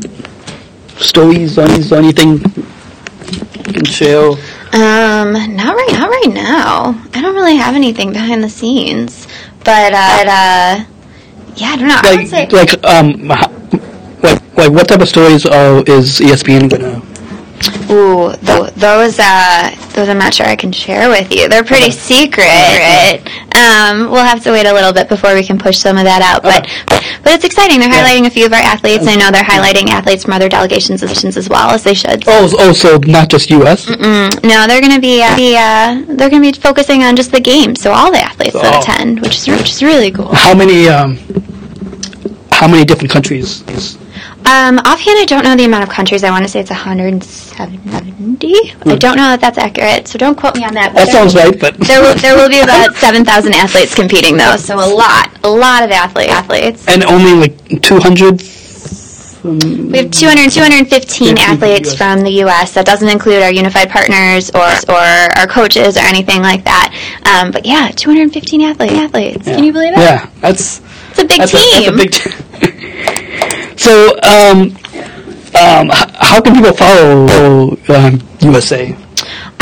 stories 0.97 1.57
on 1.57 1.69
anything 1.69 2.39
you 3.67 3.73
can 3.73 3.85
share. 3.85 4.29
Um, 4.73 5.33
not 5.55 5.75
right, 5.75 5.89
not 5.93 6.09
right 6.09 6.33
now. 6.33 6.99
I 7.13 7.21
don't 7.21 7.35
really 7.35 7.55
have 7.55 7.75
anything 7.75 8.11
behind 8.11 8.43
the 8.43 8.49
scenes, 8.49 9.27
but 9.63 9.93
uh, 9.93 10.17
but, 10.17 10.27
uh 10.27 10.85
yeah, 11.55 11.67
I 11.67 11.75
don't 11.77 11.87
know. 11.87 11.99
I 12.01 12.15
would 12.15 12.27
say 12.27 12.47
like 12.49 12.73
like 12.73 12.83
um 12.85 13.27
like 14.23 14.57
like 14.57 14.71
what 14.71 14.87
type 14.87 15.01
of 15.01 15.09
stories 15.09 15.45
are 15.45 15.83
is 15.85 16.19
ESPN 16.19 16.69
gonna 16.69 17.01
ooh, 17.91 18.31
those 18.83 19.17
uh, 19.17 19.71
those 19.95 20.09
I'm 20.09 20.17
not 20.19 20.33
sure 20.33 20.45
I 20.45 20.55
can 20.57 20.71
share 20.73 21.07
with 21.07 21.31
you. 21.33 21.47
They're 21.47 21.63
pretty 21.63 21.89
secret. 21.91 23.23
Um, 23.55 24.11
we'll 24.11 24.25
have 24.25 24.43
to 24.43 24.51
wait 24.51 24.65
a 24.65 24.73
little 24.73 24.91
bit 24.91 25.07
before 25.07 25.33
we 25.33 25.43
can 25.43 25.57
push 25.57 25.77
some 25.77 25.97
of 25.97 26.03
that 26.03 26.21
out. 26.21 26.43
But 26.43 26.67
but 27.23 27.31
it's 27.33 27.45
exciting. 27.45 27.79
They're 27.79 27.89
highlighting 27.89 28.27
a 28.27 28.29
few 28.29 28.45
of 28.45 28.51
our 28.51 28.59
athletes. 28.61 29.01
And 29.07 29.09
I 29.11 29.15
know 29.15 29.31
they're 29.31 29.43
highlighting 29.43 29.87
athletes 29.89 30.23
from 30.25 30.33
other 30.33 30.49
delegations 30.49 31.01
as 31.01 31.47
well 31.49 31.69
as 31.71 31.83
they 31.83 31.93
should. 31.93 32.23
oh 32.27 32.51
also 32.59 32.99
not 32.99 33.29
just 33.29 33.49
U.S. 33.51 33.85
Mm, 33.85 34.43
no, 34.43 34.67
they're 34.67 34.81
going 34.81 34.93
to 34.93 35.01
be, 35.01 35.21
uh, 35.23 35.35
be 35.37 35.55
uh, 35.55 36.03
they're 36.17 36.29
going 36.29 36.43
to 36.43 36.51
be 36.51 36.59
focusing 36.59 37.03
on 37.03 37.15
just 37.15 37.31
the 37.31 37.39
game, 37.39 37.75
so 37.75 37.91
all 37.91 38.11
the 38.11 38.19
athletes 38.19 38.53
that 38.53 38.73
Oh. 38.75 38.79
attend, 38.81 39.21
which 39.21 39.35
is 39.37 39.47
which 39.47 39.69
is 39.69 39.81
really 39.83 40.11
cool. 40.11 40.33
How 40.33 40.53
many 40.53 40.89
um 40.89 41.17
how 42.51 42.67
many 42.67 42.83
different 42.85 43.11
countries? 43.11 43.63
Um, 44.45 44.77
offhand, 44.79 45.17
I 45.19 45.25
don't 45.25 45.43
know 45.43 45.55
the 45.55 45.65
amount 45.65 45.83
of 45.83 45.89
countries. 45.89 46.23
I 46.23 46.29
want 46.29 46.43
to 46.43 46.49
say 46.49 46.59
it's 46.59 46.69
170. 46.69 48.47
I 48.85 48.95
don't 48.97 49.15
know 49.15 49.29
that 49.31 49.39
that's 49.41 49.57
accurate, 49.57 50.07
so 50.07 50.17
don't 50.17 50.35
quote 50.37 50.55
me 50.55 50.65
on 50.65 50.73
that. 50.73 50.93
That 50.93 51.05
there- 51.05 51.13
sounds 51.13 51.33
right, 51.35 51.57
but 51.59 51.77
There 51.77 52.01
will, 52.01 52.15
there 52.15 52.35
will 52.35 52.49
be 52.49 52.59
about 52.67 52.93
7,000 52.95 53.53
athletes 53.53 53.95
competing, 53.95 54.35
though, 54.37 54.55
so 54.57 54.75
a 54.75 54.85
lot, 54.93 55.29
a 55.43 55.49
lot 55.49 55.83
of 55.83 55.91
athlete, 55.91 56.29
athletes. 56.29 56.85
and 56.87 57.03
only 57.05 57.33
like 57.33 57.81
200. 57.81 58.41
Um, 59.45 59.59
We 59.91 59.97
have 59.97 60.11
200, 60.11 60.51
215 60.51 61.35
Yeah, 61.37 61.43
athletes 61.43 61.89
US. 61.91 61.97
from 61.97 62.21
the 62.21 62.31
U.S. 62.47 62.73
That 62.75 62.85
doesn't 62.85 63.09
include 63.09 63.43
our 63.43 63.51
unified 63.51 63.89
partners 63.89 64.49
or 64.51 64.63
or 64.87 65.03
our 65.37 65.47
coaches 65.47 65.97
or 65.97 66.01
anything 66.01 66.41
like 66.41 66.63
that. 66.63 66.93
Um, 67.25 67.51
but 67.51 67.65
yeah, 67.65 67.91
215 67.91 68.61
athletes. 68.61 68.93
Athletes. 68.93 69.45
Can 69.45 69.63
you 69.65 69.73
believe 69.73 69.95
that? 69.95 69.99
Yeah, 70.01 70.29
that's 70.39 70.79
It's 71.11 71.19
a 71.19 71.25
big 71.25 71.39
that's 71.39 71.51
a, 71.53 71.57
that's 71.57 71.75
a 71.75 71.81
team. 71.81 71.97
big. 71.97 72.11
T- 72.11 72.31
so, 73.83 74.15
um, 74.23 74.71
um, 75.59 75.89
how 75.91 76.39
can 76.41 76.55
people 76.55 76.71
follow 76.71 77.77
um, 77.89 78.21
USA? 78.39 78.95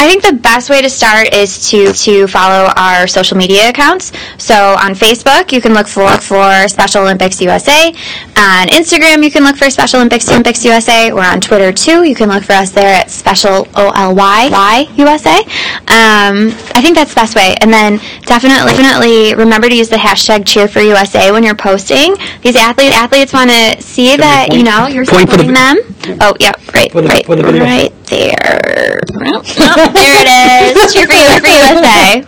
I 0.02 0.08
think 0.08 0.24
the 0.24 0.34
best 0.34 0.72
way 0.72 0.82
to 0.82 0.90
start 0.90 1.32
is 1.32 1.70
to 1.70 1.94
to 1.94 2.26
follow 2.28 2.74
our 2.76 3.06
social 3.06 3.38
media 3.38 3.70
accounts. 3.70 4.12
So 4.40 4.74
on 4.80 4.96
Facebook, 4.96 5.52
you 5.52 5.62
can 5.62 5.76
look 5.76 5.88
for 5.88 6.10
for 6.18 6.68
Special 6.68 7.04
Olympics 7.04 7.40
USA. 7.40 7.90
On 8.36 8.68
Instagram, 8.70 9.24
you 9.24 9.30
can 9.30 9.44
look 9.44 9.58
for 9.58 9.70
Special 9.70 10.00
Olympics 10.00 10.28
Olympics 10.28 10.66
USA. 10.66 11.12
Or 11.12 11.22
on 11.24 11.40
Twitter 11.40 11.72
too, 11.72 12.04
you 12.04 12.16
can 12.16 12.30
look 12.30 12.44
for 12.44 12.54
us 12.54 12.72
there 12.72 12.96
at 12.96 13.12
Special 13.12 13.68
O 13.76 13.92
L 13.96 14.16
Y 14.16 14.50
Y 14.52 14.88
USA. 14.96 15.38
Um, 15.86 16.50
I 16.74 16.82
think 16.82 16.96
that's 16.96 17.14
the 17.14 17.22
best 17.22 17.36
way. 17.36 17.56
And 17.62 17.72
then 17.72 17.98
definitely 18.26 18.72
definitely 18.74 19.36
remember 19.36 19.70
to 19.70 19.76
use 19.76 19.90
the 19.90 19.98
hashtag 19.98 20.48
Cheer 20.48 20.68
for 20.68 20.80
USA 20.80 21.32
when 21.32 21.44
you're 21.44 21.54
posting. 21.54 22.16
These 22.42 22.56
athletes 22.56 22.96
athletes 22.96 23.34
want 23.34 23.52
to 23.52 23.80
see 23.80 24.18
that 24.18 24.48
you 24.52 24.64
know 24.64 24.88
you're 24.88 25.06
for 25.06 25.14
the- 25.14 25.20
supporting 25.30 25.54
them. 25.54 25.78
Oh, 26.22 26.34
yep, 26.40 26.56
right, 26.74 26.92
right, 26.96 27.28
right 27.28 27.94
there. 28.06 29.00
there 29.94 30.16
it 30.22 30.78
is. 30.78 30.94
Cheer 30.94 31.08
for, 31.08 31.14
you, 31.14 31.40
for 31.40 31.48
USA. 31.48 32.24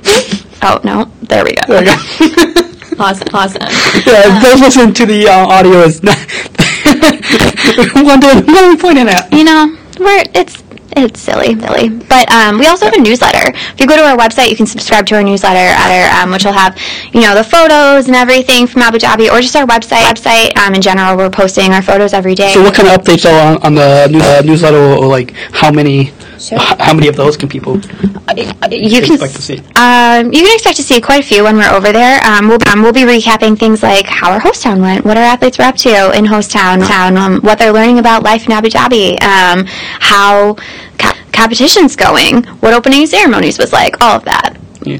Oh 0.63 0.79
no, 0.83 1.05
there 1.23 1.43
we 1.43 1.53
go. 1.53 1.61
There 1.67 1.83
you 1.83 2.53
go. 2.55 2.69
Awesome, 2.99 3.27
awesome. 3.33 3.61
Yeah, 4.05 4.39
those 4.39 4.61
listening 4.61 4.93
to 4.93 5.05
the 5.05 5.27
uh, 5.27 5.47
audio 5.47 5.81
is 5.81 6.03
not 6.03 6.15
wondering 7.95 8.45
what 8.45 8.63
are 8.63 8.69
we 8.69 8.77
pointing 8.77 9.07
at. 9.09 9.33
You 9.33 9.43
know, 9.43 9.75
we're 9.99 10.23
it's 10.35 10.63
it's 10.95 11.19
silly, 11.19 11.59
silly. 11.59 11.89
But 11.89 12.31
um, 12.31 12.59
we 12.59 12.67
also 12.67 12.85
have 12.85 12.93
a 12.93 13.01
newsletter. 13.01 13.51
If 13.55 13.79
you 13.79 13.87
go 13.87 13.95
to 13.95 14.03
our 14.03 14.17
website, 14.17 14.49
you 14.49 14.55
can 14.55 14.65
subscribe 14.65 15.05
to 15.07 15.15
our 15.15 15.23
newsletter, 15.23 15.73
our, 15.73 16.21
um, 16.21 16.31
which 16.31 16.45
will 16.45 16.53
have, 16.53 16.77
you 17.13 17.21
know, 17.21 17.35
the 17.35 17.43
photos 17.43 18.07
and 18.07 18.15
everything 18.15 18.67
from 18.67 18.83
Abu 18.83 18.99
Dhabi, 18.99 19.29
or 19.29 19.41
just 19.41 19.55
our 19.55 19.65
website. 19.65 20.03
Website 20.03 20.55
um, 20.57 20.73
in 20.75 20.81
general, 20.81 21.17
we're 21.17 21.29
posting 21.29 21.71
our 21.73 21.81
photos 21.81 22.13
every 22.13 22.35
day. 22.35 22.53
So, 22.53 22.61
what 22.61 22.75
kind 22.75 22.89
of 22.89 23.01
updates 23.01 23.29
are 23.29 23.55
on, 23.55 23.63
on 23.63 23.75
the 23.75 24.05
uh, 24.05 24.41
newsletter, 24.45 24.77
or, 24.77 25.07
like 25.07 25.31
how 25.51 25.71
many, 25.71 26.11
Sure. 26.43 26.59
how 26.59 26.93
many 26.93 27.07
of 27.07 27.15
those 27.15 27.37
can 27.37 27.47
people 27.47 27.75
you 27.75 29.01
can 29.01 29.13
expect 29.13 29.35
to 29.35 29.41
see? 29.41 29.59
Um, 29.75 30.33
you 30.33 30.43
can 30.43 30.53
expect 30.53 30.75
to 30.77 30.83
see 30.83 30.99
quite 30.99 31.21
a 31.21 31.23
few 31.23 31.43
when 31.43 31.55
we're 31.55 31.71
over 31.71 31.91
there. 31.93 32.21
Um, 32.25 32.49
we'll, 32.49 32.57
um, 32.67 32.81
we'll 32.81 32.91
be 32.91 33.01
recapping 33.03 33.57
things 33.57 33.81
like 33.81 34.05
how 34.05 34.31
our 34.31 34.39
host 34.39 34.63
town 34.63 34.81
went, 34.81 35.05
what 35.05 35.15
our 35.15 35.23
athletes 35.23 35.57
were 35.57 35.63
up 35.63 35.77
to 35.77 36.11
in 36.17 36.25
host 36.25 36.51
town, 36.51 36.79
town 36.81 37.15
um, 37.17 37.39
what 37.41 37.59
they're 37.59 37.71
learning 37.71 37.99
about 37.99 38.23
life 38.23 38.45
in 38.45 38.51
Abu 38.51 38.67
Dhabi, 38.67 39.21
um, 39.23 39.65
how 39.67 40.55
co- 40.97 41.17
competition's 41.31 41.95
going, 41.95 42.43
what 42.61 42.73
opening 42.73 43.07
ceremonies 43.07 43.57
was 43.57 43.71
like, 43.71 44.01
all 44.01 44.17
of 44.17 44.25
that. 44.25 44.57
Yeah. 44.85 44.99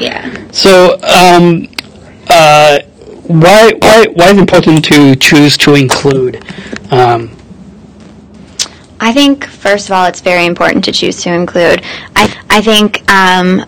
Yeah. 0.00 0.50
So, 0.50 0.98
um, 1.02 1.66
uh, 2.28 2.80
why 3.26 3.72
why 3.80 4.06
why 4.12 4.26
is 4.26 4.36
it 4.36 4.38
important 4.40 4.84
to 4.86 5.16
choose 5.16 5.56
to 5.58 5.74
include? 5.76 6.44
I 9.04 9.12
think 9.12 9.44
first 9.44 9.86
of 9.88 9.92
all, 9.92 10.06
it's 10.06 10.22
very 10.22 10.46
important 10.46 10.84
to 10.84 10.92
choose 10.92 11.20
to 11.24 11.32
include. 11.32 11.82
I 12.16 12.24
I 12.48 12.62
think 12.62 12.88
um, 13.10 13.64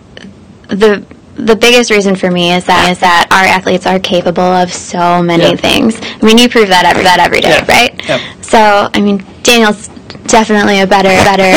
the 0.69 1.03
the 1.35 1.55
biggest 1.55 1.91
reason 1.91 2.15
for 2.15 2.31
me 2.31 2.51
is 2.53 2.65
that 2.65 2.89
is 2.89 2.97
that 2.99 3.27
our 3.31 3.45
athletes 3.45 3.85
are 3.85 3.99
capable 3.99 4.41
of 4.41 4.73
so 4.73 5.21
many 5.21 5.43
Yeah. 5.51 5.55
things. 5.55 5.99
I 6.01 6.25
mean, 6.25 6.39
you 6.39 6.49
prove 6.49 6.69
that 6.69 6.85
every 6.85 7.03
that 7.03 7.19
every 7.19 7.41
day, 7.41 7.49
Yeah. 7.49 7.65
right? 7.77 7.93
Yep. 8.09 8.19
So 8.43 8.89
I 8.93 8.99
mean, 8.99 9.23
Daniel's 9.43 9.89
definitely 10.25 10.79
a 10.81 10.87
better 10.87 11.09
better 11.29 11.51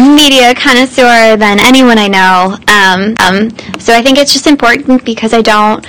media 0.14 0.54
connoisseur 0.54 1.36
than 1.36 1.58
anyone 1.58 1.98
I 1.98 2.06
know. 2.08 2.56
Um, 2.78 3.00
um, 3.26 3.50
so 3.80 3.92
I 3.92 4.00
think 4.02 4.16
it's 4.18 4.32
just 4.32 4.46
important 4.46 5.04
because 5.04 5.34
I 5.34 5.42
don't 5.42 5.84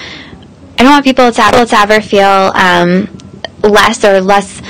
I 0.80 0.84
don't 0.84 0.92
want 0.92 1.06
people 1.06 1.32
to 1.32 1.42
ever, 1.46 1.66
to 1.66 1.78
ever 1.78 2.02
feel 2.02 2.52
um, 2.56 3.08
less 3.64 4.04
or 4.04 4.20
less 4.22 4.62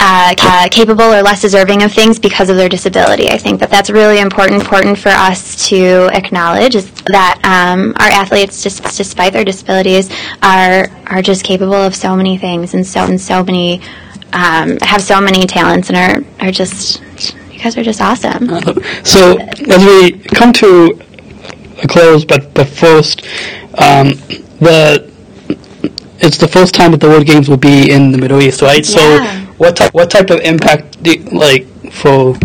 uh, 0.00 0.34
ca- 0.36 0.68
capable 0.70 1.04
or 1.04 1.22
less 1.22 1.42
deserving 1.42 1.82
of 1.82 1.92
things 1.92 2.18
because 2.18 2.48
of 2.48 2.56
their 2.56 2.68
disability. 2.68 3.28
I 3.28 3.36
think 3.36 3.60
that 3.60 3.70
that's 3.70 3.90
really 3.90 4.18
important 4.18 4.60
important 4.60 4.98
for 4.98 5.10
us 5.10 5.68
to 5.68 6.08
acknowledge 6.12 6.74
is 6.74 6.90
that 7.06 7.38
um, 7.44 7.94
our 8.00 8.08
athletes, 8.08 8.62
just 8.62 8.82
despite 8.96 9.32
their 9.34 9.44
disabilities, 9.44 10.10
are 10.42 10.88
are 11.06 11.22
just 11.22 11.44
capable 11.44 11.74
of 11.74 11.94
so 11.94 12.16
many 12.16 12.38
things 12.38 12.72
and 12.74 12.86
so 12.86 13.04
and 13.04 13.20
so 13.20 13.44
many 13.44 13.80
um, 14.32 14.78
have 14.80 15.02
so 15.02 15.20
many 15.20 15.46
talents 15.46 15.90
and 15.90 15.98
are 15.98 16.46
are 16.46 16.50
just 16.50 17.02
you 17.52 17.58
guys 17.58 17.76
are 17.76 17.82
just 17.82 18.00
awesome. 18.00 18.48
so, 19.04 19.36
as 19.68 19.84
we 19.84 20.12
come 20.12 20.52
to 20.54 20.98
a 21.82 21.86
close, 21.86 22.24
but 22.24 22.54
but 22.54 22.68
first, 22.68 23.22
um, 23.74 24.08
the 24.60 25.09
it's 26.20 26.36
the 26.38 26.48
first 26.48 26.74
time 26.74 26.90
that 26.92 27.00
the 27.00 27.08
World 27.08 27.26
Games 27.26 27.48
will 27.48 27.56
be 27.56 27.90
in 27.90 28.12
the 28.12 28.18
Middle 28.18 28.40
East, 28.40 28.62
right? 28.62 28.86
Yeah. 28.88 28.96
So, 28.96 29.54
what 29.58 29.76
ty- 29.76 29.90
what 29.92 30.10
type 30.10 30.30
of 30.30 30.40
impact, 30.40 31.02
do 31.02 31.12
you, 31.12 31.24
like 31.30 31.66
for 31.92 32.36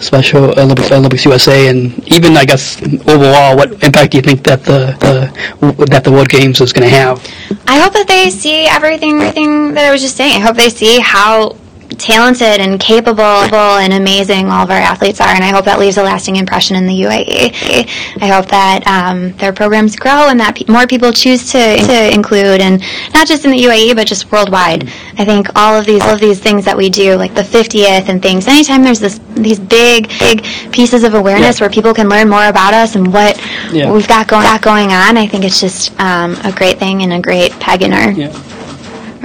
Special 0.00 0.58
Olympics, 0.58 0.90
Olympics 0.90 1.24
USA, 1.26 1.68
and 1.68 1.92
even 2.08 2.36
I 2.36 2.44
guess 2.46 2.80
overall, 3.06 3.56
what 3.56 3.72
impact 3.84 4.12
do 4.12 4.18
you 4.18 4.22
think 4.22 4.42
that 4.44 4.64
the, 4.64 4.96
the 5.04 5.86
that 5.86 6.04
the 6.04 6.10
World 6.10 6.30
Games 6.30 6.60
is 6.60 6.72
going 6.72 6.88
to 6.88 6.94
have? 6.94 7.18
I 7.66 7.78
hope 7.78 7.92
that 7.92 8.08
they 8.08 8.30
see 8.30 8.66
everything, 8.66 9.20
everything 9.20 9.74
that 9.74 9.84
I 9.84 9.90
was 9.92 10.00
just 10.00 10.16
saying. 10.16 10.36
I 10.36 10.40
hope 10.40 10.56
they 10.56 10.70
see 10.70 11.00
how 11.00 11.56
talented 11.98 12.60
and 12.60 12.78
capable 12.80 13.20
and 13.22 13.92
amazing 13.92 14.48
all 14.48 14.64
of 14.64 14.70
our 14.70 14.76
athletes 14.76 15.20
are, 15.20 15.28
and 15.28 15.42
I 15.44 15.48
hope 15.48 15.64
that 15.66 15.78
leaves 15.78 15.96
a 15.98 16.02
lasting 16.02 16.36
impression 16.36 16.76
in 16.76 16.86
the 16.86 16.94
UAE. 17.02 17.88
I 18.22 18.26
hope 18.26 18.46
that 18.48 18.86
um, 18.86 19.32
their 19.38 19.52
programs 19.52 19.96
grow 19.96 20.28
and 20.28 20.38
that 20.40 20.56
pe- 20.56 20.64
more 20.72 20.86
people 20.86 21.12
choose 21.12 21.50
to 21.52 21.76
to 21.76 22.14
include, 22.14 22.60
and 22.60 22.80
not 23.12 23.26
just 23.26 23.44
in 23.44 23.50
the 23.50 23.58
UAE, 23.58 23.94
but 23.96 24.06
just 24.06 24.30
worldwide. 24.32 24.88
I 25.18 25.24
think 25.24 25.48
all 25.56 25.74
of 25.78 25.86
these 25.86 26.02
all 26.02 26.14
of 26.14 26.20
these 26.20 26.38
things 26.40 26.64
that 26.64 26.76
we 26.76 26.90
do, 26.90 27.16
like 27.16 27.34
the 27.34 27.42
50th 27.42 28.08
and 28.08 28.22
things. 28.22 28.46
Anytime 28.46 28.82
there's 28.82 29.00
this 29.00 29.20
these 29.34 29.58
big 29.60 30.08
big 30.18 30.42
pieces 30.72 31.04
of 31.04 31.14
awareness 31.14 31.58
Yeah. 31.60 31.64
where 31.66 31.70
people 31.70 31.94
can 31.94 32.08
learn 32.08 32.28
more 32.28 32.46
about 32.46 32.74
us 32.74 32.94
and 32.96 33.12
what 33.12 33.40
Yeah. 33.72 33.90
we've 33.92 34.08
got 34.08 34.28
going 34.28 34.42
got 34.44 34.62
going 34.62 34.92
on, 34.92 35.16
I 35.16 35.26
think 35.26 35.44
it's 35.44 35.60
just 35.60 35.98
um, 36.00 36.36
a 36.44 36.52
great 36.52 36.78
thing 36.78 37.02
and 37.02 37.12
a 37.12 37.20
great 37.20 37.52
peg 37.60 37.82
in 37.82 37.92
our 37.92 38.10
Yeah. 38.10 38.32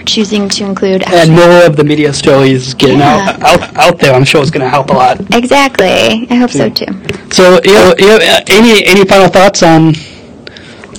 Choosing 0.05 0.47
to 0.49 0.63
include. 0.63 1.03
And 1.11 1.31
more 1.31 1.65
of 1.65 1.75
the 1.75 1.83
media 1.83 2.13
stories 2.13 2.73
getting 2.73 2.99
Yeah. 2.99 3.37
out, 3.41 3.61
out 3.61 3.77
out 3.77 3.99
there, 3.99 4.13
I'm 4.13 4.23
sure 4.23 4.41
is 4.41 4.51
going 4.51 4.63
to 4.63 4.69
help 4.69 4.89
a 4.89 4.93
lot. 4.93 5.19
Exactly. 5.33 6.27
I 6.29 6.35
hope 6.35 6.51
so 6.51 6.69
too. 6.69 6.85
So, 7.31 7.59
you 7.63 7.73
know, 7.73 7.93
you 7.97 8.07
know, 8.07 8.19
any 8.47 8.85
any 8.85 9.03
final 9.05 9.27
thoughts 9.29 9.63
on 9.63 9.93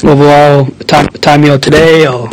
overall 0.04 0.66
time 0.86 1.06
time 1.08 1.40
meal 1.42 1.58
today, 1.58 2.06
or 2.06 2.28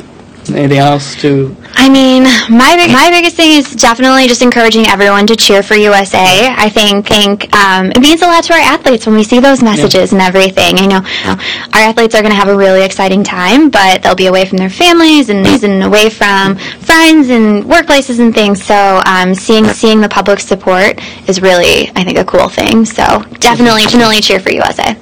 anything 0.49 0.79
else 0.79 1.15
to? 1.21 1.55
I 1.73 1.89
mean, 1.89 2.23
my 2.49 2.75
big, 2.75 2.91
my 2.91 3.09
biggest 3.09 3.35
thing 3.35 3.51
is 3.51 3.71
definitely 3.75 4.27
just 4.27 4.41
encouraging 4.41 4.85
everyone 4.87 5.27
to 5.27 5.35
cheer 5.35 5.63
for 5.63 5.75
USA. 5.75 6.47
I 6.49 6.69
think 6.69 7.07
think 7.07 7.55
um, 7.55 7.91
it 7.91 7.99
means 7.99 8.21
a 8.21 8.25
lot 8.25 8.43
to 8.45 8.53
our 8.53 8.59
athletes 8.59 9.05
when 9.05 9.15
we 9.15 9.23
see 9.23 9.39
those 9.39 9.61
messages 9.63 10.13
and 10.13 10.21
everything. 10.21 10.79
I 10.79 10.85
know, 10.85 11.01
you 11.01 11.25
know, 11.25 11.43
our 11.73 11.81
athletes 11.89 12.15
are 12.15 12.21
going 12.21 12.31
to 12.31 12.37
have 12.37 12.47
a 12.47 12.55
really 12.55 12.83
exciting 12.83 13.23
time, 13.23 13.69
but 13.69 14.01
they'll 14.01 14.15
be 14.15 14.27
away 14.27 14.45
from 14.45 14.57
their 14.57 14.69
families 14.69 15.29
and 15.29 15.43
and 15.45 15.83
away 15.83 16.09
from 16.09 16.55
friends 16.55 17.29
and 17.29 17.63
workplaces 17.63 18.19
and 18.19 18.33
things. 18.33 18.63
So 18.63 19.01
um, 19.05 19.35
seeing 19.35 19.65
seeing 19.67 20.01
the 20.01 20.09
public 20.09 20.39
support 20.39 20.99
is 21.29 21.41
really, 21.41 21.89
I 21.95 22.03
think, 22.03 22.17
a 22.17 22.25
cool 22.25 22.49
thing. 22.49 22.85
So 22.85 23.03
definitely, 23.39 23.83
definitely 23.83 24.21
cheer 24.21 24.39
for 24.39 24.51
USA. 24.51 24.95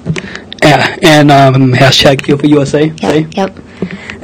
Yeah, 0.62 0.96
and 1.02 1.30
um, 1.30 1.72
hashtag 1.72 2.24
Feel 2.24 2.38
for 2.38 2.46
USA. 2.46 2.86
Yep. 2.86 3.34
Yep. 3.34 3.71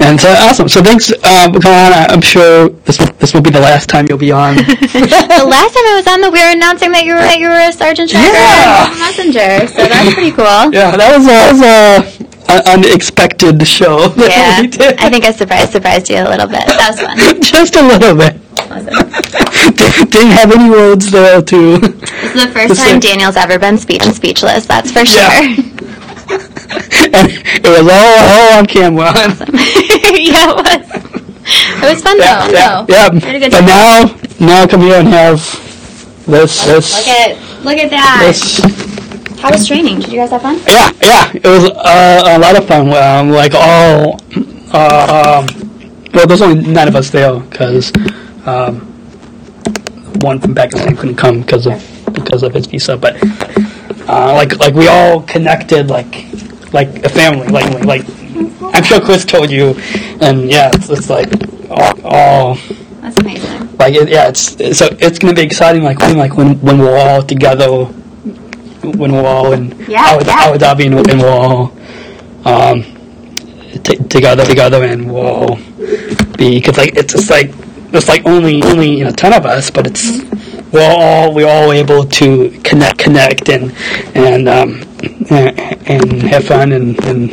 And 0.01 0.21
so 0.21 0.29
awesome. 0.31 0.69
So 0.69 0.83
thanks 0.83 1.13
uh, 1.13 1.53
for 1.53 1.61
coming 1.61 1.79
on. 1.79 1.93
I'm 2.11 2.21
sure 2.21 2.69
this 2.87 2.99
will, 2.99 3.07
this 3.19 3.35
will 3.35 3.41
be 3.43 3.51
the 3.51 3.61
last 3.61 3.89
time 3.89 4.07
you'll 4.09 4.17
be 4.19 4.33
on. 4.33 4.55
the 4.57 5.45
last 5.45 5.75
time 5.75 5.87
I 5.87 5.95
was 5.97 6.07
on, 6.07 6.21
the, 6.21 6.31
we 6.31 6.39
were 6.41 6.53
announcing 6.53 6.93
that 6.93 7.05
you 7.05 7.15
were 7.15 7.21
that 7.21 7.39
you 7.39 7.49
were 7.49 7.59
a 7.69 7.73
sergeant 7.73 8.13
Yeah. 8.13 8.89
and 8.91 8.99
messenger. 8.99 9.67
So 9.67 9.87
that's 9.89 10.15
pretty 10.19 10.31
cool. 10.31 10.73
yeah, 10.73 10.97
that 10.97 11.11
was 11.17 11.27
a, 11.27 11.35
that 11.35 11.51
was 11.53 11.63
a, 11.63 12.53
an 12.53 12.79
unexpected 12.79 13.67
show. 13.67 14.09
that 14.09 14.31
Yeah, 14.31 14.61
we 14.63 14.67
did. 14.69 14.99
I 15.01 15.11
think 15.11 15.25
I 15.25 15.33
surprised 15.33 15.73
surprised 15.73 16.09
you 16.09 16.17
a 16.17 16.29
little 16.31 16.47
bit. 16.47 16.65
That 16.67 16.95
was 16.95 17.01
fun. 17.03 17.43
just 17.43 17.75
a 17.77 17.83
little 17.83 18.15
bit. 18.17 18.39
Didn't 19.77 20.11
didn't 20.11 20.31
have 20.33 20.53
any 20.53 20.71
words 20.71 21.11
there 21.11 21.43
to. 21.43 21.79
This 21.79 22.35
is 22.35 22.45
the 22.47 22.51
first 22.53 22.77
time 22.81 23.01
Daniel's 23.01 23.37
ever 23.37 23.59
been 23.59 23.77
speech 23.79 24.03
speechless. 24.03 24.67
That's 24.67 24.91
for 24.93 25.05
sure. 25.05 25.21
Yeah. 25.21 25.75
and 26.29 27.33
it 27.33 27.65
was 27.65 27.89
all, 27.89 28.19
all 28.29 28.59
on 28.59 28.67
camera. 28.67 29.13
yeah, 30.33 30.51
it 30.51 30.57
was. 30.57 31.03
It 31.51 31.89
was 31.95 32.03
fun 32.03 32.19
Yeah, 32.19 32.47
though. 32.47 32.53
yeah, 32.53 32.77
no. 32.79 32.87
yeah. 32.89 33.21
Had 33.21 33.35
a 33.35 33.39
good 33.41 33.51
But 33.53 33.61
time. 33.61 33.67
now, 33.67 34.57
now 34.63 34.67
come 34.67 34.81
here 34.83 34.99
and 35.01 35.09
have 35.09 35.41
this, 36.27 36.65
this, 36.67 36.95
Look 36.99 37.09
at 37.09 37.65
look 37.65 37.79
at 37.79 37.91
that. 37.91 38.21
this. 38.27 39.41
How 39.41 39.51
was 39.53 39.67
training? 39.67 40.01
Did 40.01 40.13
you 40.13 40.19
guys 40.19 40.31
have 40.31 40.43
fun? 40.43 40.59
Yeah, 40.67 40.91
yeah, 41.01 41.31
it 41.33 41.47
was 41.47 41.65
uh, 41.71 42.23
a 42.27 42.39
lot 42.39 42.57
of 42.59 42.67
fun. 42.67 42.91
Um, 42.93 43.31
like 43.31 43.55
all, 43.55 44.21
uh, 44.75 45.45
um, 45.47 45.47
well, 46.13 46.27
there's 46.27 46.43
only 46.43 46.67
nine 46.67 46.89
of 46.89 46.97
us 46.97 47.11
there 47.11 47.39
because 47.39 47.93
um, 48.47 48.81
one 50.21 50.41
from 50.41 50.55
Pakistan 50.55 50.97
couldn't 50.97 51.17
come 51.17 51.41
because 51.43 51.67
of 51.67 51.81
because 52.13 52.43
of 52.43 52.53
his 52.53 52.67
visa. 52.67 52.97
But 52.97 53.17
uh, 54.09 54.33
like 54.35 54.59
like 54.59 54.75
we 54.75 54.89
all 54.89 55.23
connected 55.23 55.89
like 55.89 56.27
like 56.73 56.89
a 57.05 57.09
family. 57.09 57.47
Like 57.49 57.85
like 57.85 58.05
I'm 58.75 58.85
sure 58.85 59.01
Chris 59.01 59.25
told 59.25 59.51
you, 59.51 59.75
and 60.21 60.51
yeah, 60.51 60.71
it's, 60.75 60.89
it's 60.91 61.11
like 61.11 61.29
oh, 61.71 62.01
all 62.05 62.55
That's 63.01 63.17
amazing. 63.19 63.77
like 63.77 63.95
it, 63.95 64.09
yeah, 64.09 64.29
it's 64.29 64.57
so 64.79 64.89
it's 65.01 65.19
gonna 65.19 65.35
be 65.35 65.43
exciting. 65.43 65.83
Like 65.83 65.99
when 65.99 66.17
like 66.17 66.37
when 66.37 66.61
when 66.61 66.79
we're 66.79 66.97
all 66.97 67.23
together, 67.23 67.85
when 68.83 69.13
we're 69.13 69.27
all 69.27 69.53
in 69.53 69.71
Yeah, 69.89 70.17
Abu, 70.17 70.25
yeah. 70.27 70.35
Abu 70.49 70.59
Dhabi 70.59 70.87
and, 70.87 71.11
and 71.11 71.21
we're 71.21 71.31
all 71.31 71.73
um 72.45 72.83
t- 73.83 73.97
together 74.09 74.45
together 74.45 74.85
and 74.85 75.13
we'll 75.13 75.57
be 76.37 76.59
because 76.59 76.77
like 76.79 76.97
it's 76.97 77.13
just 77.15 77.31
like 77.31 77.51
it's 77.93 78.09
like 78.09 78.25
only 78.27 78.63
only 78.63 78.99
you 78.99 79.05
know 79.05 79.11
ten 79.11 79.33
of 79.33 79.47
us, 79.47 79.71
but 79.71 79.87
it's 79.87 80.23
we're 80.73 80.83
all 80.87 81.35
we're 81.35 81.49
all 81.49 81.73
able 81.73 82.05
to 82.05 82.51
connect 82.63 82.99
connect 82.99 83.49
and 83.49 83.73
and 84.15 84.49
um 84.49 84.83
and, 85.31 85.59
and 85.89 86.23
have 86.23 86.45
fun 86.45 86.73
and 86.73 87.03
and 87.07 87.33